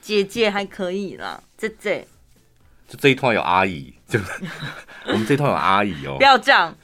[0.00, 2.06] 姐姐还可以啦，这这
[2.92, 4.20] 就这一团有阿姨，就
[5.08, 6.16] 我们这一团有阿姨哦。
[6.18, 6.76] 不要这样，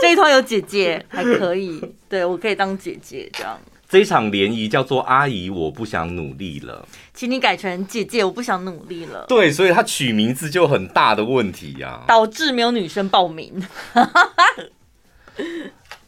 [0.00, 3.60] 这一团有姐姐还可以，对我可以当姐姐这样。
[3.90, 9.26] 这一场联谊叫做“阿姨，我不想努力了”，请你改成“姐姐，我不想努力了”。
[9.28, 13.62] 对，所以他取名字就很大的问题呀、啊，导致没有女生报名。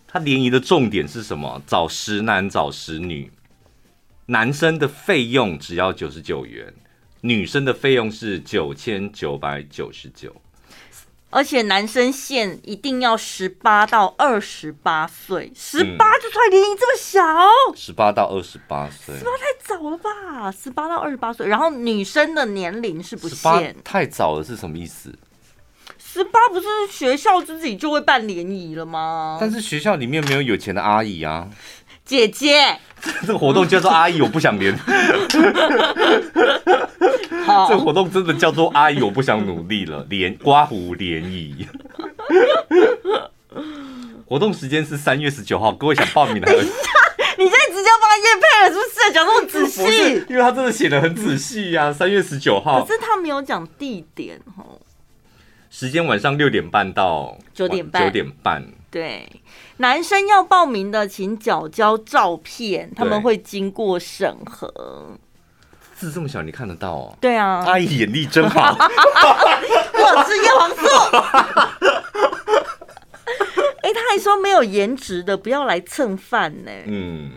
[0.08, 1.60] 他联谊的重点是什么？
[1.66, 3.30] 找十男，找十女，
[4.24, 6.72] 男生的费用只要九十九元，
[7.24, 10.36] 女生的费用是九千九百九十九。
[11.30, 17.22] 而且男生限一定要十八到二十八岁，十八就出来联谊这么小？
[17.74, 20.52] 十八到二十八岁，十八太早了吧？
[20.52, 23.74] 十八到二十八岁，然后女生的年龄是不限。
[23.82, 25.18] 太早了是什么意思？
[25.98, 29.38] 十八不是学校自己就会办联谊了吗？
[29.40, 31.48] 但是学校里面没有有钱的阿姨啊。
[32.04, 32.78] 姐姐，
[33.26, 34.76] 这个活动叫做阿姨，我不想连。
[37.44, 40.06] 好，这个活动真的叫做阿姨，我不想努力了。
[40.08, 41.66] 连刮胡联谊，
[44.26, 46.50] 活动时间是三月十九号，各位想报名的。
[46.52, 49.12] 你现在直接帮他业配了，是不是？
[49.12, 49.82] 讲那么仔细，
[50.28, 51.92] 因为他真的写的很仔细呀、啊。
[51.92, 54.80] 三月十九号，可是他没有讲地点哦。
[55.70, 58.66] 时间晚上六点半到九点半，九点半。
[58.94, 59.28] 对，
[59.78, 64.72] 男生要报名的，请缴交照片，他们会经过审核。
[65.96, 67.18] 字这么小，你看得到哦？
[67.20, 68.76] 对啊，阿姨眼力真好。
[68.78, 70.86] 我是叶黄素。
[73.82, 76.70] 哎、欸，他还说没有颜值的不要来蹭饭呢。
[76.86, 77.32] 嗯，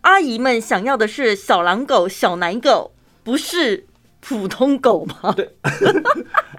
[0.00, 3.86] 阿姨们想要的是小狼狗、小奶狗，不是
[4.20, 5.34] 普通狗吗？
[5.36, 5.54] 对。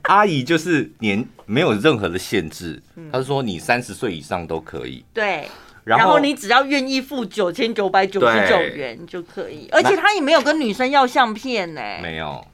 [0.07, 5.03] 阿姨就是年没有任何的限制，他说你三十岁以上都可以。
[5.13, 5.47] 对，
[5.83, 11.81] 然后你只要愿意付九千九百九十九元就可以，而且他也没有跟女生要相片呢。
[12.01, 12.45] 没有，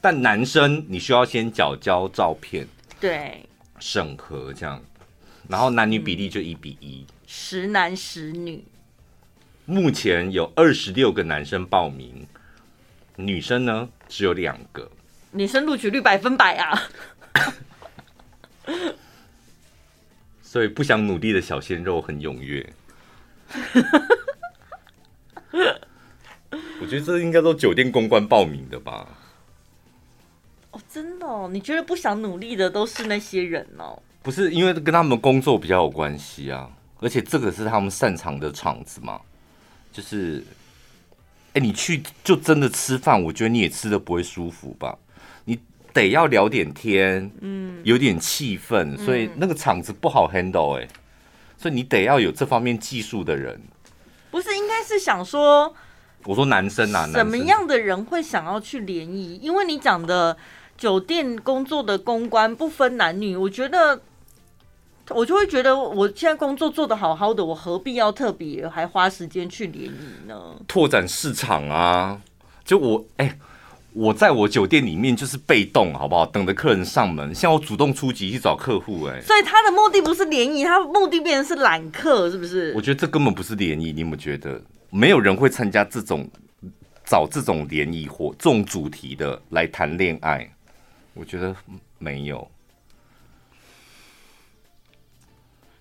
[0.00, 2.66] 但男生你需要先缴交照片，
[3.00, 3.44] 对，
[3.78, 4.82] 审核这样，
[5.48, 8.64] 然后男女比例就一比一，十男十女。
[9.64, 12.26] 目前有二十六个男生报名，
[13.16, 14.90] 女生呢只有两个。
[15.32, 16.82] 女生录取率百分百啊！
[20.42, 22.72] 所以不想努力的小鲜肉很踊跃。
[26.80, 29.08] 我觉得这应该都酒店公关报名的吧？
[30.72, 31.48] 哦，真的哦？
[31.50, 34.02] 你觉得不想努力的都是那些人哦？
[34.22, 39.20] 不是，因为跟他们工作比较有关系啊，而且这个是他们擅长的场子嘛，
[39.92, 40.44] 就是
[41.54, 44.98] 哎，你去就真的吃饭，我觉得你也吃的不会舒服吧？
[45.92, 50.88] 你得要聊点天，嗯，有点气氛，所以那个场子不好 handle 哎，
[51.58, 53.60] 所以你得要有这方面技术的人。
[54.30, 55.74] 不是，应该是想说，
[56.24, 59.36] 我说男生啊，什么样的人会想要去联谊？
[59.36, 60.36] 因为你讲的
[60.78, 64.00] 酒店工作的公关不分男女，我觉得。
[65.10, 70.54] 我就会觉得，我现在工作做得好好的，我何必要特别还花时间去联谊呢？
[70.68, 72.22] 拓展市场啊！
[72.64, 73.38] 就我哎、欸，
[73.94, 76.24] 我在我酒店里面就是被动，好不好？
[76.24, 82.72] 等着客人上门，像我主动出击去找客户，哎，所以他的目的不是联谊，他目的变成是揽客，是不是？
[82.74, 84.62] 我觉得这根本不是联谊，你有没有觉得？
[84.90, 86.28] 没有人会参加这种
[87.04, 90.50] 找这种联谊或这种主题的来谈恋爱，
[91.14, 91.54] 我觉得
[91.98, 92.50] 没有。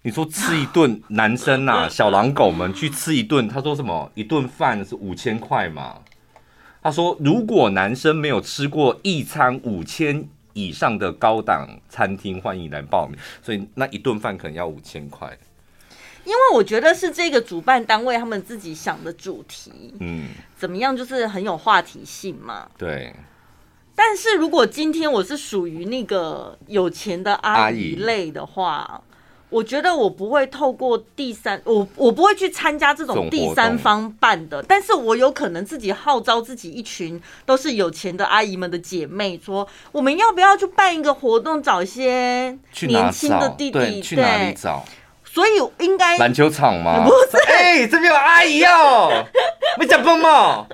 [0.02, 4.12] 你说吃一顿，男生呐、啊， 小狼狗们去吃一顿，他说什么？
[4.16, 6.00] 一顿饭是五千块嘛？
[6.84, 13.16] 他说，如果男生没有吃过一餐五千以上的高档餐厅，欢迎来报名。
[13.44, 15.38] 所以那一顿饭可能要五千块。
[16.26, 22.68] 因为我觉得是这个主办单位他们自己想的主题，嗯，怎么样，就是很有话题性嘛。
[22.78, 23.14] 对。
[23.94, 29.04] 但是如果今天我是属于那个有钱的阿姨类的话。
[29.52, 44.84] 我觉得我不会透过第三，我我不会去参加这种第三方办的，但是我有可能自己号召自己一群都是有钱的阿姨们的姐妹，说我们要不要去办一个活动，找一些年轻的弟弟，对，去哪里找？
[45.26, 47.06] 所以应该篮球场吗？
[47.06, 49.26] 不是， 哎、欸，这边有阿姨哦，
[49.78, 50.66] 没讲崩吗？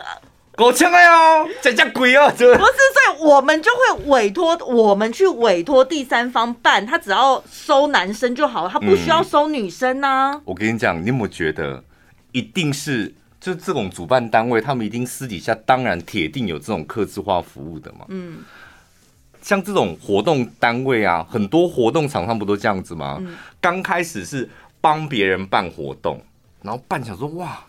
[0.57, 2.31] 够呛了哟，这叫贵哦！
[2.31, 10.41] 不是，所以我们就会委托我们去委托第三方办，他只要收男生就好了，他不需要收女生呢、啊嗯。
[10.45, 11.83] 我跟你讲，你有没有觉得，
[12.31, 18.07] 一定是就这种主办单位，他们一定私底下当然铁定有这种客制化服务的嘛。
[18.07, 18.39] 嗯，
[19.43, 23.21] 像这种活动单位啊，很多活动厂商不都这样子吗？
[23.61, 24.49] 刚、嗯、开始是
[24.81, 26.19] 帮别人办活动，
[26.63, 27.59] 然后办想说哇。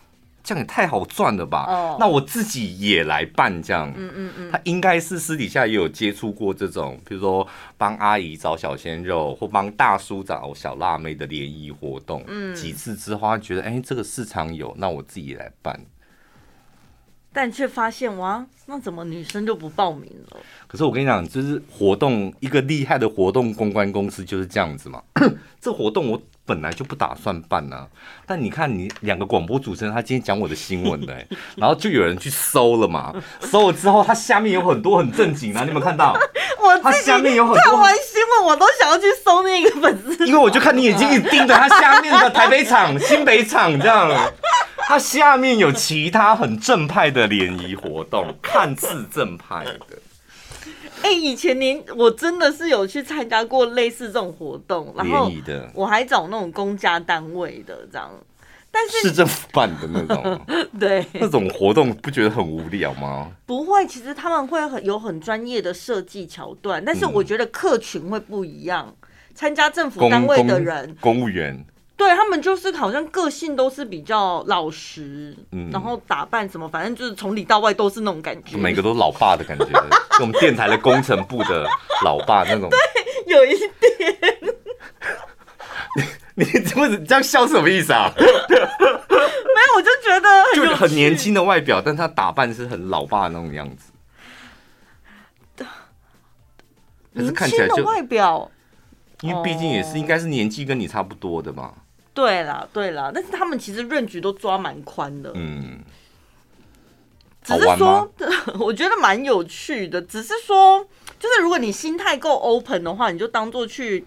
[0.49, 1.99] 这样也太好赚了吧！Oh.
[1.99, 3.93] 那我自己也来办这样。
[3.95, 12.23] 嗯嗯嗯，他应该是私底下也有接触过这种，比如说帮阿姨找小鲜肉，或帮大叔找小辣妹的联谊活动。
[12.25, 15.79] 嗯，几次之后，他觉得哎、欸，这个市场有，那我自己来办。
[17.31, 20.37] 但却发现哇，那怎么女生就不报名了？
[20.67, 25.03] 可是我跟你讲，就是活动一个厉害的活动公关公司就是这样子嘛。
[25.61, 26.19] 这活动我。
[26.49, 27.87] 本来就不打算办呢、啊，
[28.25, 36.17] 但你看你两个广播主持人，他今天讲我的新闻的、欸， 然后就有人去搜了嘛，搜了之后，他下面有很多很正经啊，你有没有看到？
[36.59, 44.09] 我他下面有很多看完新闻，我都想要去搜那个粉丝， 因为我就看你眼睛一盯着他下面的台北场、新北场这样，
[44.87, 49.79] 他下面有其他很正派的联谊活动，看似正派的。
[51.01, 55.31] 哎、欸，以前您我真的是有去参加过类似这种活动，然后
[55.73, 58.11] 我还找那种公家单位的这样，
[58.71, 60.41] 但是市政府办的那种，
[60.79, 63.31] 对那种活动不觉得很无聊吗？
[63.45, 68.93] 不会，其实他们会很有很专业的设计桥段，但是我觉得客群会不一样，
[69.33, 71.65] 参加政府单位的人，公，公务员。
[71.99, 79.65] 对他们就是好像个性都是比较老实，嗯，然后打扮什么，反正就是从里到外都是那种感觉，每个都是老爸的感觉，
[80.21, 81.67] 我们电台的工程部的
[82.05, 82.69] 老爸那种。
[82.69, 82.79] 对，
[83.27, 83.69] 有一点。
[86.35, 88.09] 你你怎么这样笑是什么意思啊？
[88.15, 93.91] 没有，我就觉得很就很年轻的外表，但他打扮是很老爸的那种样子。
[97.11, 98.49] 年轻的外表。
[99.21, 101.73] 因为毕竟也是应该是年纪跟你差不多的嘛。
[102.13, 105.31] 对啦，对啦，但是他们其实 range 都抓蛮宽的。
[105.35, 105.79] 嗯。
[107.41, 108.07] 只是说，
[108.59, 109.99] 我觉得蛮有趣的。
[110.01, 110.85] 只是说，
[111.17, 114.05] 就是如果你心态够 open 的话，你就当做去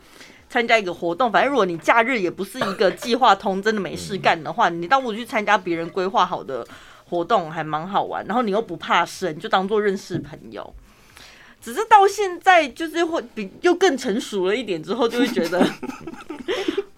[0.48, 1.32] 参加一个活动。
[1.32, 6.64] 反正如果你假日也不是一个计划通，真的没事干的话，你倒不如去参加别人规划好的
[7.08, 8.24] 活动，还蛮好玩。
[8.26, 10.72] 然后你又不怕生，就当做认识朋友。
[11.60, 15.66] 只是到现在，就是会比 又更成熟了一点之后，就会觉得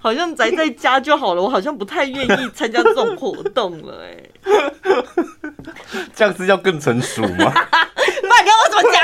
[0.04, 1.40] 好像宅在家就好了。
[1.40, 4.22] 我好像不太愿意参加这种活动了，哎，
[6.14, 7.50] 这样子要更成熟吗？
[8.20, 9.00] 不然你要我怎么讲？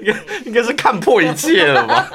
[0.00, 2.10] 应 该应该是看破一切了吧？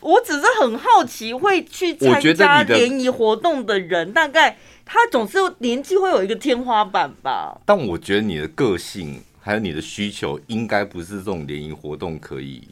[0.00, 4.56] 我只是很好奇，会去参加联谊活动的人，大概。
[4.88, 7.58] 他总是年纪会有一个天花板吧？
[7.66, 12.66] 但我觉得你的个性还有你的需求，应该不是这种联谊活动可以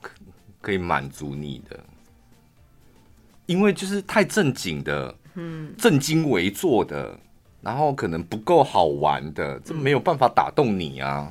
[0.00, 0.10] 可
[0.62, 1.78] 可以满足你的。
[3.44, 7.20] 因为就是太正经的，嗯，正襟危坐的，
[7.60, 11.30] 然后可能不够好玩的，这没有办法打动你啊。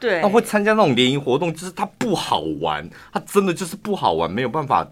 [0.00, 4.84] 对，那会参加那种联谊活动，就是它不好玩，它真的就是不好玩，没有办法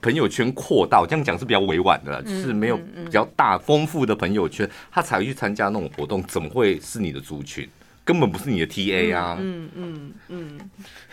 [0.00, 1.04] 朋友圈扩大。
[1.06, 7.68] 这样讲是比较委婉的，就是没有比较大丰富的朋友圈，他才会去参加那种活动，怎么会是你的族群？
[8.02, 9.36] 根本不是你的 TA 啊！
[9.38, 10.58] 嗯嗯嗯，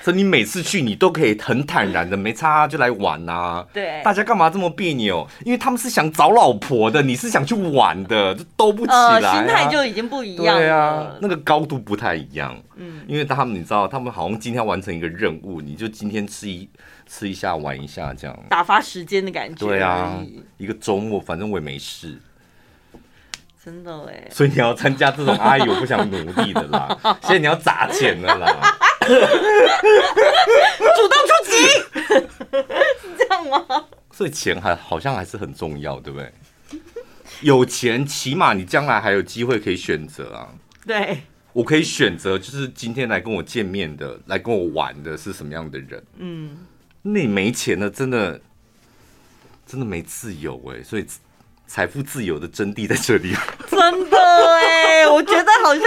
[0.01, 3.63] 所以你每次去，你都可以很坦然的，没差就来玩啊。
[3.71, 5.27] 对，大家干嘛这么别扭？
[5.45, 9.19] 因为他们是想找老婆的，你是想去玩的，就兜不起来。
[9.21, 10.59] 心态就已经不一样了。
[10.59, 12.57] 对啊，那个高度不太一样。
[12.77, 16.67] 嗯，因为他们你知道，他们好像今天完成一个任务，你就今天吃一
[17.07, 19.65] 吃一下，玩一下这样，打发时间的感觉。
[19.65, 20.23] 对啊，
[20.57, 22.19] 一个周末，反正我也没事。
[23.63, 28.77] 真的哎，所以你要参加这种阿姨我不想努力的啦， 现在你要砸钱的啦，
[30.95, 31.51] 主动出击，
[33.01, 33.85] 是 这样吗？
[34.11, 36.31] 所以钱还好像还是很重要，对不对？
[37.41, 40.47] 有钱起码你将来还有机会可以选择啊。
[40.85, 46.03] 对，我可以选择，就是今天来跟我见面的，来跟我玩的是什么样的人？
[46.17, 46.57] 嗯，
[47.01, 48.41] 那你没钱了，真的
[49.65, 51.05] 真的没自由哎，所以。
[51.69, 53.35] 财富自由的真谛在这里，
[53.69, 55.83] 真的哎，我觉得好像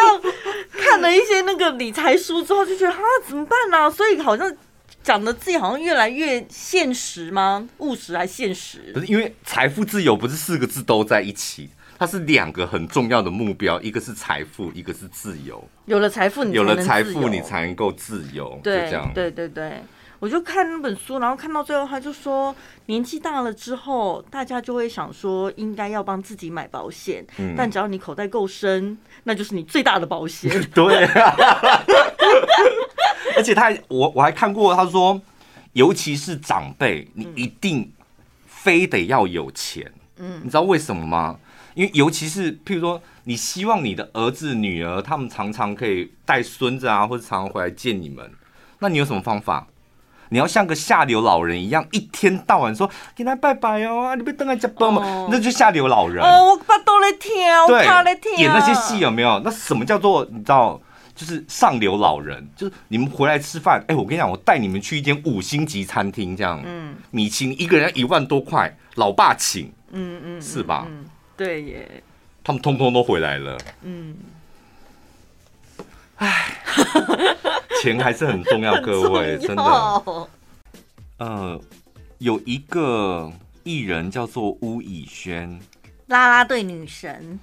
[0.73, 3.91] 看了一些那个理财书之后，就觉得啊，怎么办呢、啊？
[3.91, 4.55] 所以好像
[5.03, 7.67] 讲的自己好像越来越现实吗？
[7.79, 8.91] 务实还现实？
[8.93, 15.67] 不是，因为财富自由不是四个字都在一起，它是两个很重要的目标，一个是财富，一个是自由。
[15.87, 18.61] 有了财富，你有了财富，你才能够自由。
[18.63, 19.11] 对，就这样。
[19.15, 19.83] 对对对。
[20.21, 22.55] 我就看那本书，然后看到最后，他就说，
[22.87, 27.27] 年纪大了之后，大家就会想说，应该要帮自己买保险。
[27.39, 30.51] 嗯，但只要你口袋够深，那就是你最大的保险。
[30.75, 31.35] 对啊，
[33.35, 35.19] 而且他我我还看过，他说，
[35.73, 37.91] 尤其是长辈，你一定
[38.47, 39.91] 非得要有钱。
[40.19, 41.39] 嗯，你知道为什么吗？
[41.73, 48.31] 因为尤其是譬如说，你希望你的儿子女儿他们常常可以带孙子啊，或者常常回来见你们，
[48.81, 49.67] 那你有什么方法？
[50.31, 56.25] 你要像个下流老人一样，一天到晚说给他拜拜哦，你别等来接班嘛，那就下流老人。
[56.25, 58.35] 哦，我爸都在听，我怕在听。
[58.39, 59.39] 演那些戏有没有？
[59.45, 60.81] 那什么叫做你知道？
[61.13, 70.87] 就是上流老人，就是你们回来吃饭，哎、欸，我跟你讲，我带你们去一间五星级餐厅，这样，嗯，米其林一个人一万多块，老爸请，嗯嗯，嗯，是吧？
[70.89, 71.05] 嗯，
[71.37, 72.03] 对耶。
[72.43, 74.17] 他们通通都回来了，嗯。
[76.21, 76.57] 唉。
[77.83, 80.29] 钱还是很重要，各位真的。
[81.17, 81.61] 呃，
[82.19, 83.33] 有一个
[83.65, 85.59] 艺人叫做巫以轩，
[86.09, 87.41] 啦啦队女神，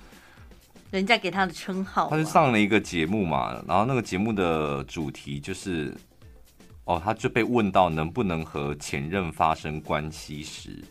[0.92, 2.08] 人家给她的称号。
[2.10, 5.92] 她就上了一个节目嘛，然后那个节目的主题就是，
[6.86, 10.84] 哦，她就被问到能不能和前任发生关系时，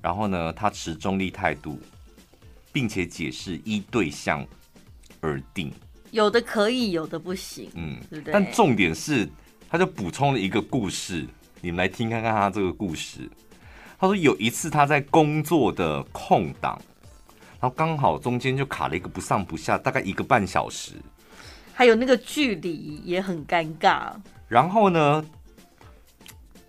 [0.00, 1.78] 然后呢，她持中立态度，
[2.72, 4.46] 并且解释依对象
[5.20, 5.70] 而定。
[6.10, 8.32] 有的可以，有的不行，嗯，对不对？
[8.32, 9.28] 但重点是，
[9.68, 11.26] 他就补充了一个故事，
[11.60, 13.30] 你们来听看看他这个故事。
[13.98, 16.80] 他说有一次他在工作的空档，
[17.60, 20.94] 然后刚好中间就卡了一个不上不下，大概一个半小时，
[21.72, 24.12] 还有那个距离也很尴尬。
[24.48, 25.24] 然后呢，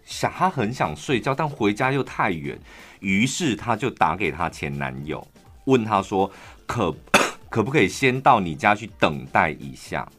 [0.05, 2.59] 想他很想睡觉，但回家又太远，
[2.99, 5.27] 于是他就打给他前男友，
[5.65, 6.31] 问他说
[6.67, 6.95] 可。
[7.51, 10.09] 可不可以先到你家去等待一下？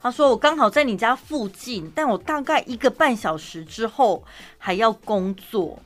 [0.00, 4.22] 他说我刚好在你家附近，但我大概一个半小时之后
[4.58, 5.82] 还要工作，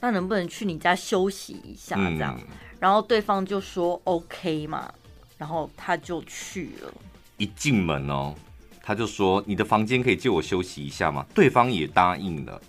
[0.00, 1.94] 那能不能去你家休息一下？
[1.94, 2.46] 这样，嗯，
[2.80, 4.92] 然后对方就说 OK 嘛，
[5.38, 6.92] 然后他就去了。
[7.36, 8.34] 一进门哦，
[8.82, 11.24] 他就说你的房间可以借我休息一下吗？
[11.32, 12.60] 对方也答应了。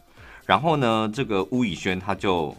[0.45, 2.55] 然后呢，这个巫以轩他就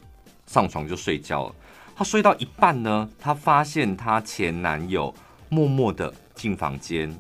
[0.49, 1.55] 上床就睡觉了。
[1.97, 5.15] 她睡到一半呢，她发现她前男友
[5.49, 7.17] 默默的进房间，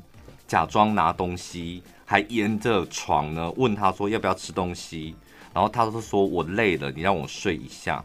[0.48, 5.14] 假装拿东西，还沿着床呢问她说要不要吃东西，
[5.52, 8.04] 然后她都说我累了，你让我睡一下。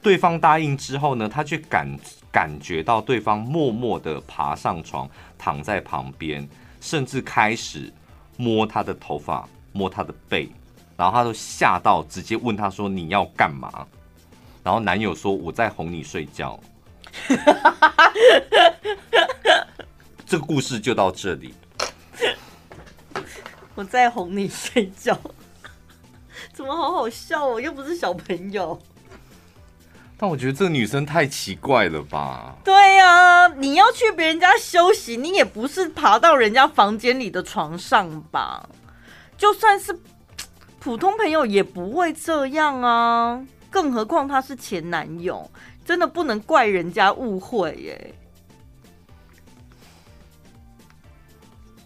[0.00, 1.86] 对方答应之后呢，她却感
[2.32, 6.48] 感觉到对方默默的爬上床，躺在旁边，
[6.80, 7.92] 甚至开始
[8.38, 10.48] 摸她的头发，摸她的背，
[10.96, 13.86] 然后她都吓到，直接问她说你要干嘛？
[14.68, 16.60] 然后男友说：“我在哄你睡觉。”
[20.26, 21.54] 这个故事就到这里。
[23.74, 25.18] 我在哄你睡觉，
[26.52, 27.58] 怎么好好笑哦？
[27.58, 28.78] 又不是小朋友。
[30.18, 32.54] 但我觉得这个女生太奇怪了吧？
[32.62, 38.68] 对呀，你要去别人家休息，你也不是爬到人家房间里的床上吧？
[39.38, 39.98] 就算是
[40.78, 43.42] 普通朋友，也不会这样啊。
[43.70, 45.50] 更何况他是前男友，
[45.84, 48.14] 真的不能怪人家误会耶。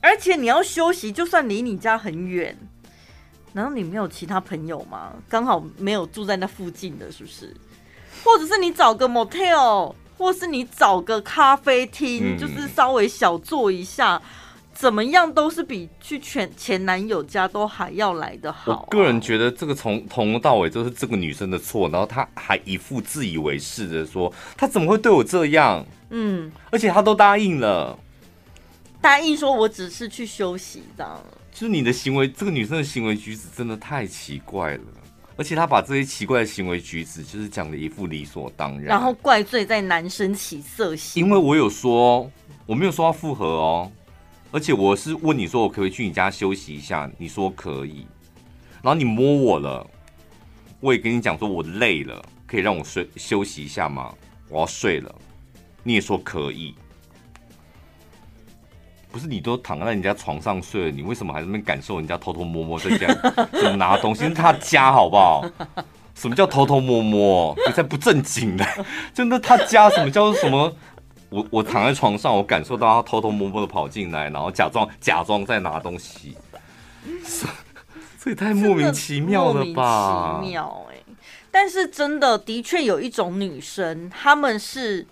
[0.00, 2.56] 而且你要休息，就算离你家很远，
[3.52, 5.12] 难道你没有其他朋友吗？
[5.28, 7.54] 刚好没有住在那附近的，是不是？
[8.24, 14.20] 或者是你找个 motel，或是你找个咖啡厅，嗯、就是稍微小坐一下，
[14.82, 18.78] 怎么样都是比去前前男友家都还要来的好、啊。
[18.80, 25.86] 我个人觉得这个从从头到尾都是这个女生的错，然后她还一副自以为是的说，她怎么会对我这样？
[26.10, 27.96] 嗯，而且她都答应了。
[29.00, 31.22] 答应说，我只是去休息，这样。
[31.52, 34.82] 就是你的行为，这个女生的行为举止真的太奇怪了，
[35.36, 41.22] 而且她把这些奇怪的行为举止，就是讲的一副理所当然，然后怪罪在男生起色心。
[41.22, 42.28] 因为我有说，
[42.66, 43.92] 我没有说要复合哦，
[44.52, 47.10] 而且我是问你说，我可不可以去你家休息一下？
[47.16, 48.06] 你说可以，
[48.82, 49.84] 然后你摸我了，
[50.78, 54.12] 我也跟你讲说我累了，可以让我睡休息一下吗？
[54.50, 55.14] 我要睡了，
[55.82, 56.74] 你也说可以。
[59.10, 63.06] 不是你都躺在人家床上睡了，你为什么还在那边感受人家偷偷摸摸在家
[63.52, 64.24] 怎么 拿东西？
[64.24, 65.44] 是他家好不好？
[66.14, 67.56] 什么叫偷偷摸摸？
[67.66, 68.66] 你才不正经的！
[69.14, 70.76] 真的他家什么叫做什么？
[71.32, 76.36] 我我躺在床上，我感受到他偷偷摸摸的跑进来，然后假装假装在拿东西，
[78.20, 80.34] 这也太莫名其妙了吧？
[80.34, 80.96] 莫名其妙哎！
[81.50, 85.06] 但是真的的确有一种女生，她们是。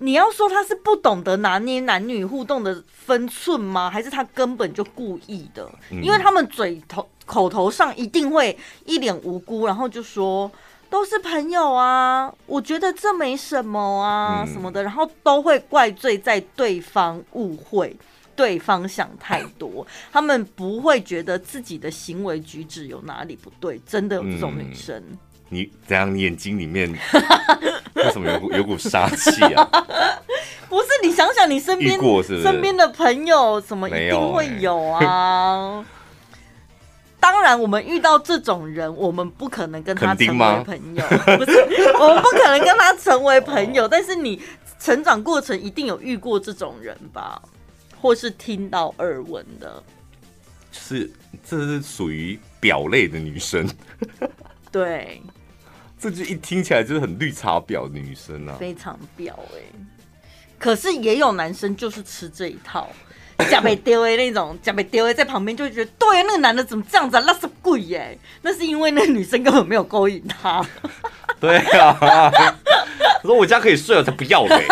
[0.00, 3.90] 你要说她是不懂得拿捏男女互动的分寸吗？
[3.90, 5.68] 还是她根本就故意的？
[5.90, 10.48] 因为他们嘴头口头上一定会一脸无辜，然后就说
[10.90, 17.94] 都是朋友啊，我觉得这没什么啊什么的，然后都会怪罪在对方误会，
[18.34, 23.80] 对方想太多， 他们不会觉得自己的行为举止有哪里不对。
[23.86, 25.02] 真的有这种女生。
[25.50, 26.14] 你怎样？
[26.14, 26.90] 你眼睛里面
[27.94, 29.64] 为什么有股有股杀气啊？
[30.68, 31.98] 不是，你想想，你身边
[32.42, 35.84] 身边的朋友，什么一定会有啊？
[37.30, 41.04] 当然，我们遇到这种人，我们不可能跟他成为朋友。
[41.36, 41.60] 不是，
[42.00, 43.86] 我们不可能跟他成为朋友。
[43.86, 44.40] 但是你
[44.80, 47.40] 成长过程一定有遇过这种人吧？
[48.00, 49.82] 或是听到耳闻的？
[50.72, 51.10] 是，
[51.46, 53.68] 这是属于表类的女生。
[54.72, 55.20] 对。
[56.00, 59.72] 这就一听起来就是很绿茶婊的女生啊，非常婊哎、欸。
[60.58, 62.88] 可是也有男生就是吃这一套，
[63.46, 68.18] 假被丢哎那种，假被丢哎在旁边就会觉得，对，那个男的怎么这样子啊，那是鬼耶。
[68.42, 70.64] 那是因为那个女生根本没有勾引他。
[71.40, 71.96] 对啊，
[73.22, 74.66] 我说我家可以睡了，才不要嘞，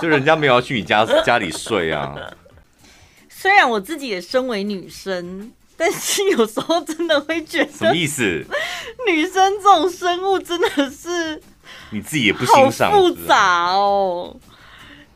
[0.00, 2.14] 就人家没有要去你家家里睡啊。
[3.28, 5.52] 虽然我自己也身为女生。
[5.80, 8.44] 但是有时候真的会觉得，什么意思？
[9.06, 11.40] 女生这种生物真的是，
[11.90, 14.36] 你自己也不欣赏，好复杂哦。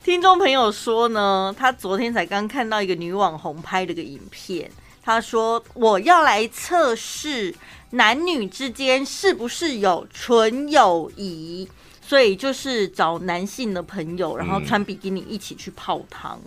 [0.04, 4.68] 听众朋友说呢，他昨天才刚看到一个女网红拍了个影片，
[5.00, 7.54] 他说我要来测试
[7.90, 11.68] 男女之间是不是有纯友谊，
[12.00, 16.40] 所以就是找男性的朋友，然后穿比基尼一起去泡汤。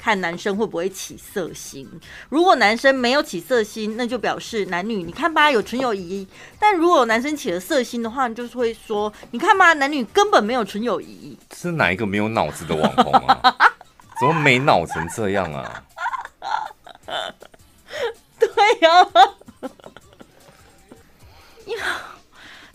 [0.00, 1.86] 看男生会不会起色心，
[2.30, 6.26] 如果男生没有起色心，那就表示男女你看吧有纯友谊。
[6.58, 11.36] 但如果男生起了色心的话，你就是会说你看吧男女根本没有纯友谊。
[11.54, 13.54] 是哪一个没有脑子的网红啊？
[14.18, 15.84] 怎么没脑成这样啊？
[18.40, 18.48] 对
[18.80, 19.10] 呀、啊，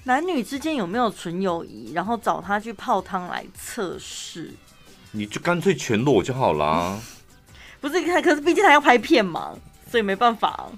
[0.04, 4.52] 男女之间有没有纯友谊，然后找他去泡汤来测试，
[5.12, 7.02] 你就干脆全裸就好了。
[7.86, 9.56] 不是，可是毕竟他要拍片嘛，
[9.92, 10.72] 所以没办法。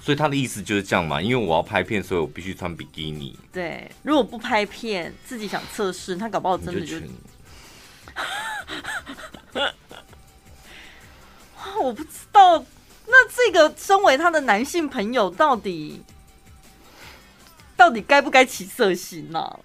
[0.00, 3.38] 所以他的意思就是这样嘛，因为我要拍片，所以我必须穿比基尼。
[3.52, 6.96] 对，如果不拍片，自己想测试，他搞不好真的就
[11.82, 12.64] 我不知道，
[13.06, 16.00] 那这个身为他的男性朋友，到底
[17.76, 19.60] 到底该不该起色心呢、啊？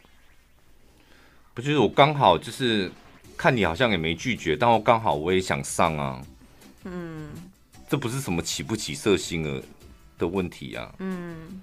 [1.53, 2.91] 不就是我刚好就是
[3.37, 6.21] 看你好像也没拒绝，但我刚好我也想上啊。
[6.85, 7.29] 嗯，
[7.89, 9.61] 这不是什么起不起色心的
[10.17, 10.93] 的问题啊。
[10.99, 11.61] 嗯，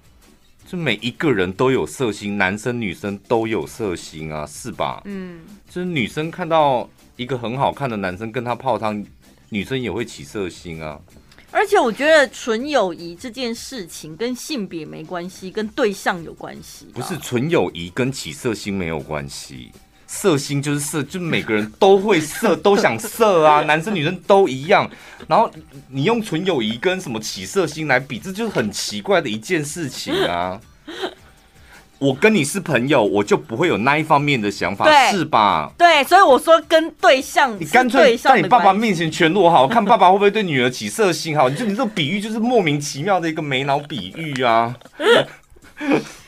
[0.66, 5.02] 就每一个人都有色心，男生女生都有色心啊，是吧？
[5.06, 9.04] 嗯，就是女生看到一个很好看的男生跟他泡汤，
[9.48, 11.00] 女生也会起色心啊。
[11.50, 16.86] 而且我觉得纯友谊这件事情跟性别没关系，跟对象有关系。
[16.94, 19.70] 不是纯友谊跟起色心没有关系。
[20.14, 24.88] 色心就是色，就每个人都会色，都想色啊， 男生女生都一样。
[25.26, 25.50] 然后
[25.88, 30.60] 你用纯友谊跟什么起色心来比，这就是很奇怪的一件事情啊。
[31.98, 35.72] 我跟你是朋友，我就不会有那一方面的想法，是吧？
[35.78, 41.48] 对，所以我说跟对象，你干脆在你爸爸面前全裸好， 看爸爸会不会对女儿起色心好？
[41.48, 44.76] 你就你这个比喻就是莫名其妙的一个没脑比喻啊！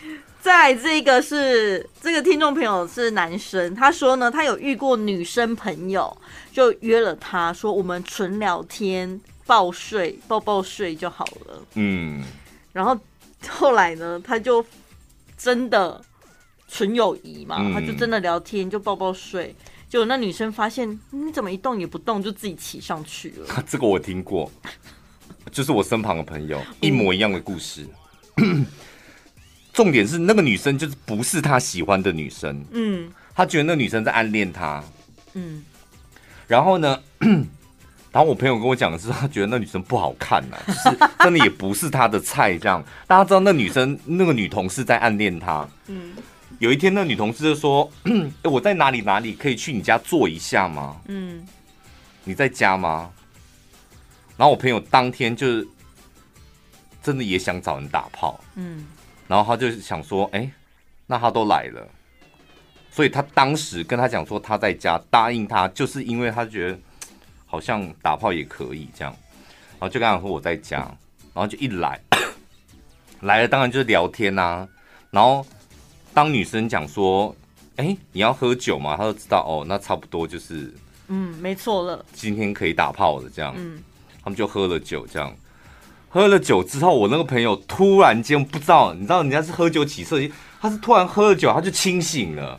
[0.45, 6.15] 再来这个是这个听众朋友是男生，他说呢，他有遇过女生朋友，
[6.53, 11.63] 就约了他说我们纯聊天、抱睡、抱抱睡就好了。
[11.77, 12.23] 嗯，
[12.75, 12.95] 然后
[13.49, 14.63] 后来呢，他就。
[15.37, 16.01] 真的
[16.69, 19.55] 纯友谊嘛，他就真的聊天，就抱抱睡。
[19.91, 23.63] 结果那女生发现你怎么一动也不动，就自己骑上去了。
[23.67, 24.51] 这个我听过，
[25.51, 27.85] 就是我身旁的朋友一模一样的故事。
[29.75, 34.83] 重点是那个女生就是不是他喜欢的女生，嗯，他觉得那女生在暗恋他，
[35.35, 35.63] 嗯，
[36.47, 36.99] 然后呢？
[38.15, 42.57] 然后我朋友跟我讲的是，他觉得那女生不好看呐、啊，就是真的也不是他的菜。
[42.57, 45.69] 这样，大家知道那女生那个女同事在暗恋他。
[45.89, 46.13] 嗯，
[46.61, 47.91] 有一天那女同事就说：
[48.45, 51.45] “我在哪里哪里可以去你家坐一下吗？”嗯，
[52.23, 53.11] 你在家吗？
[54.37, 55.67] 然后我朋友当天就是
[57.03, 58.39] 真的也想找人打炮。
[58.55, 58.87] 嗯，
[59.29, 60.51] 然后他就想说：“哎，
[61.07, 61.89] 那他都来了，
[62.91, 66.79] 所以他当时跟他讲说他在家，答应他，就是因为他觉得。”
[67.47, 69.15] 好像打炮也可以这样，
[69.79, 70.79] 然后就跟他说我在家，
[71.33, 72.01] 然后就一来
[73.23, 74.67] 来了，当然就是聊天啊。
[75.13, 75.47] 然后
[76.13, 77.33] 当女生讲说
[77.77, 80.75] ：“哎，你要喝酒吗？”他就知道哦，那差不多就是
[81.07, 83.55] 嗯，没错了，今天可以打炮了这样。
[83.57, 83.81] 嗯，
[84.21, 85.33] 他们就喝了酒，这样
[86.15, 90.17] 喝了酒之后，我那个朋友突然间不知道，你知道人家是喝酒起色，
[90.61, 92.57] 他是突然喝了酒，他就清醒了。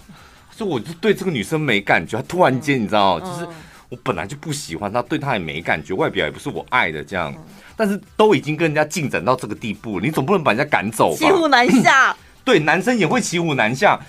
[0.51, 3.47] 所以我就对这个女生没感觉，他突然间你知道，就是。
[3.87, 7.31] 我本来就不喜欢他，对他也没感觉，外表也不是我爱的这样，
[7.77, 11.17] 但是都已经跟人家进展到这个地步了，你总不能把人家赶走吧？
[11.19, 12.17] 骑虎难下。
[12.43, 13.99] 对，男生也会骑虎难下，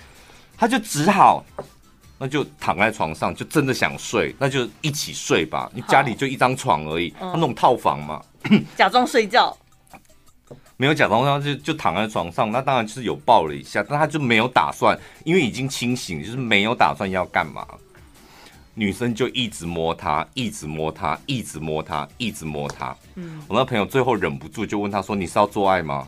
[0.57, 1.45] 他就只好
[2.19, 5.71] 那就躺在床上，就真的想睡，那就一起睡吧。
[5.75, 8.23] 你家里就一张床而已，他那种套房嘛，
[8.77, 9.57] 假装睡觉，
[10.77, 17.67] 没有假装，他就就躺在床上，那当然就是有抱了一下，但他就没有打算，因为已经清醒，就是没有打算要干嘛。
[18.79, 22.95] 女生就一直摸他，一直摸他，一直摸他，一直摸他。
[23.15, 26.07] 嗯，我那朋友最后忍不住就问他说：“你是要做爱吗？”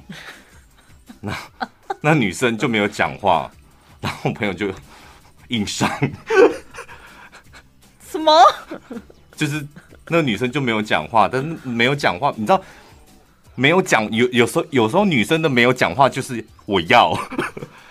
[1.19, 1.35] 那
[2.03, 3.51] 那女生就没有讲话，
[4.03, 4.71] 然后我朋友就
[5.49, 5.91] 硬上。
[8.07, 8.31] 什么？
[9.35, 9.67] 就是
[10.09, 12.61] 那个女生就没有讲话，但是没有讲话，你知道，
[13.55, 17.13] 没有讲有有时候有时候女生的没有讲话就是我要，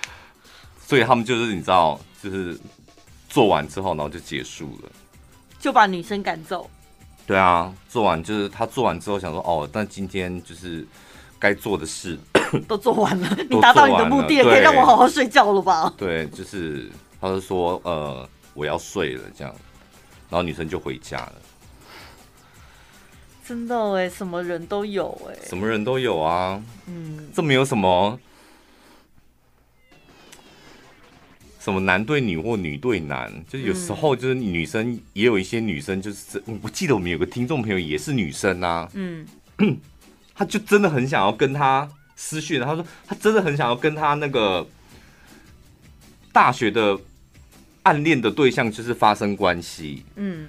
[0.85, 2.57] 所以他们就是你知道就是。
[3.29, 4.89] 做完之后，然后就结束了，
[5.59, 6.67] 就把女生赶走。
[7.27, 10.87] 对啊，做完就是他做完之后想说，哦，但今天就是
[11.37, 12.17] 该做的事
[12.67, 15.93] 都做完了，你达到你的目的，可以让我好好睡觉了吧？
[15.97, 16.89] 对，就是
[17.19, 19.53] 他就说，呃，我要睡了这样，
[20.29, 21.33] 然后女生就回家了。
[23.47, 28.19] 真的哎，什么人都有哎，什么人都有啊，嗯，这没有什么。
[31.59, 39.27] 什么男对女或女对男，就是有时候就是女生也有一些女生，就是我记得我们有个听众朋友也是女生啊，嗯，
[40.33, 44.65] 他就真的很想要跟他私讯，他说他真的很想要跟他那个
[46.31, 46.97] 大学的
[47.83, 50.47] 暗恋的对象就是发生关系，嗯，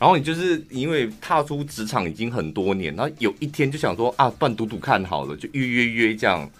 [0.00, 6.50] 然后你就是因为踏出职场已经很多年，然后有一天就想说啊，不然赌赌看好了，就约约约这样。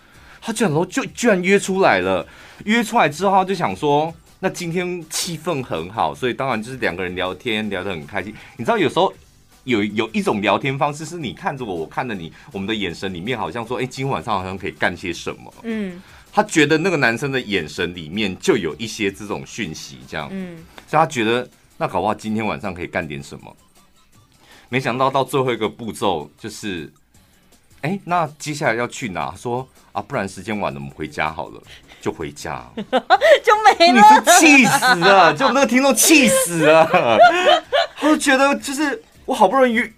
[0.43, 2.27] 他居然说，就居然约出来了。
[2.65, 8.35] 约出来之后，他就想说，那今天气氛很好，所以当然就是两个人聊天聊得很开心。
[8.57, 9.13] 你知道，有时候
[9.65, 15.55] 有有一种聊天方式，是你看着我，我看着你，我们的眼神里面好像说，哎，今晚上好像可以干些什么。
[15.63, 16.01] 嗯，
[16.33, 20.29] 他觉得那个男生的眼神里面就有一些这种讯息，这样。
[20.31, 21.47] 嗯，所以他觉得
[21.81, 23.57] 那搞不好今天晚上可以干点什么。
[24.69, 26.93] 没想到到最后一个步骤就是。
[27.81, 29.35] 哎，那接下来要去哪？
[29.35, 31.63] 说啊，不然时间晚了，我们回家好了，
[31.99, 33.95] 就回家， 就没了。
[33.95, 36.87] 你是气死了，就那个听众气死了，
[37.97, 39.93] 他就觉得就是我好不容易约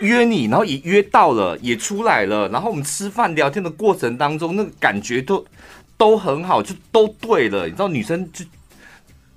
[0.00, 5.42] 约你，然后也约到了，也出来了，然后我们吃饭聊天的过程当中，那个感觉都
[5.96, 7.64] 都很好，就都对了。
[7.64, 8.44] 你知道，女生就。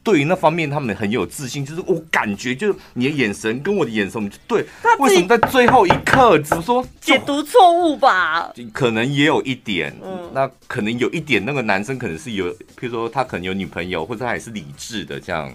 [0.08, 4.66] 对于那方面，他们很有自信，就是我感觉，就是你的眼神跟我的眼神，我们就对。
[5.00, 8.54] 为什么在最后一刻，只说解读错误吧？
[8.72, 15.54] 可能也有一点，嗯，那可能有一点，那个男生可能是有，譬如说他可能有女朋友，或者他也是理智的这样，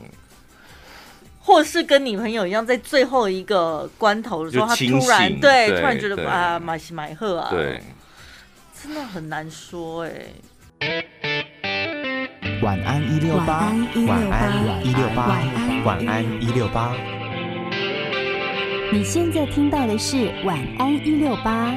[1.41, 7.81] 或是跟女朋友一样，在最后一个关头的时候，他突然对，对，突然觉得啊，买西买贺啊，对，
[8.83, 10.27] 真的很难说哎、
[10.81, 11.32] 欸。
[12.63, 13.75] 晚安一六八，
[14.07, 15.37] 晚安一六八，
[15.85, 16.95] 晚安一六八。
[18.93, 20.93] 你现在听到的是晚安。
[20.95, 21.75] 一六八。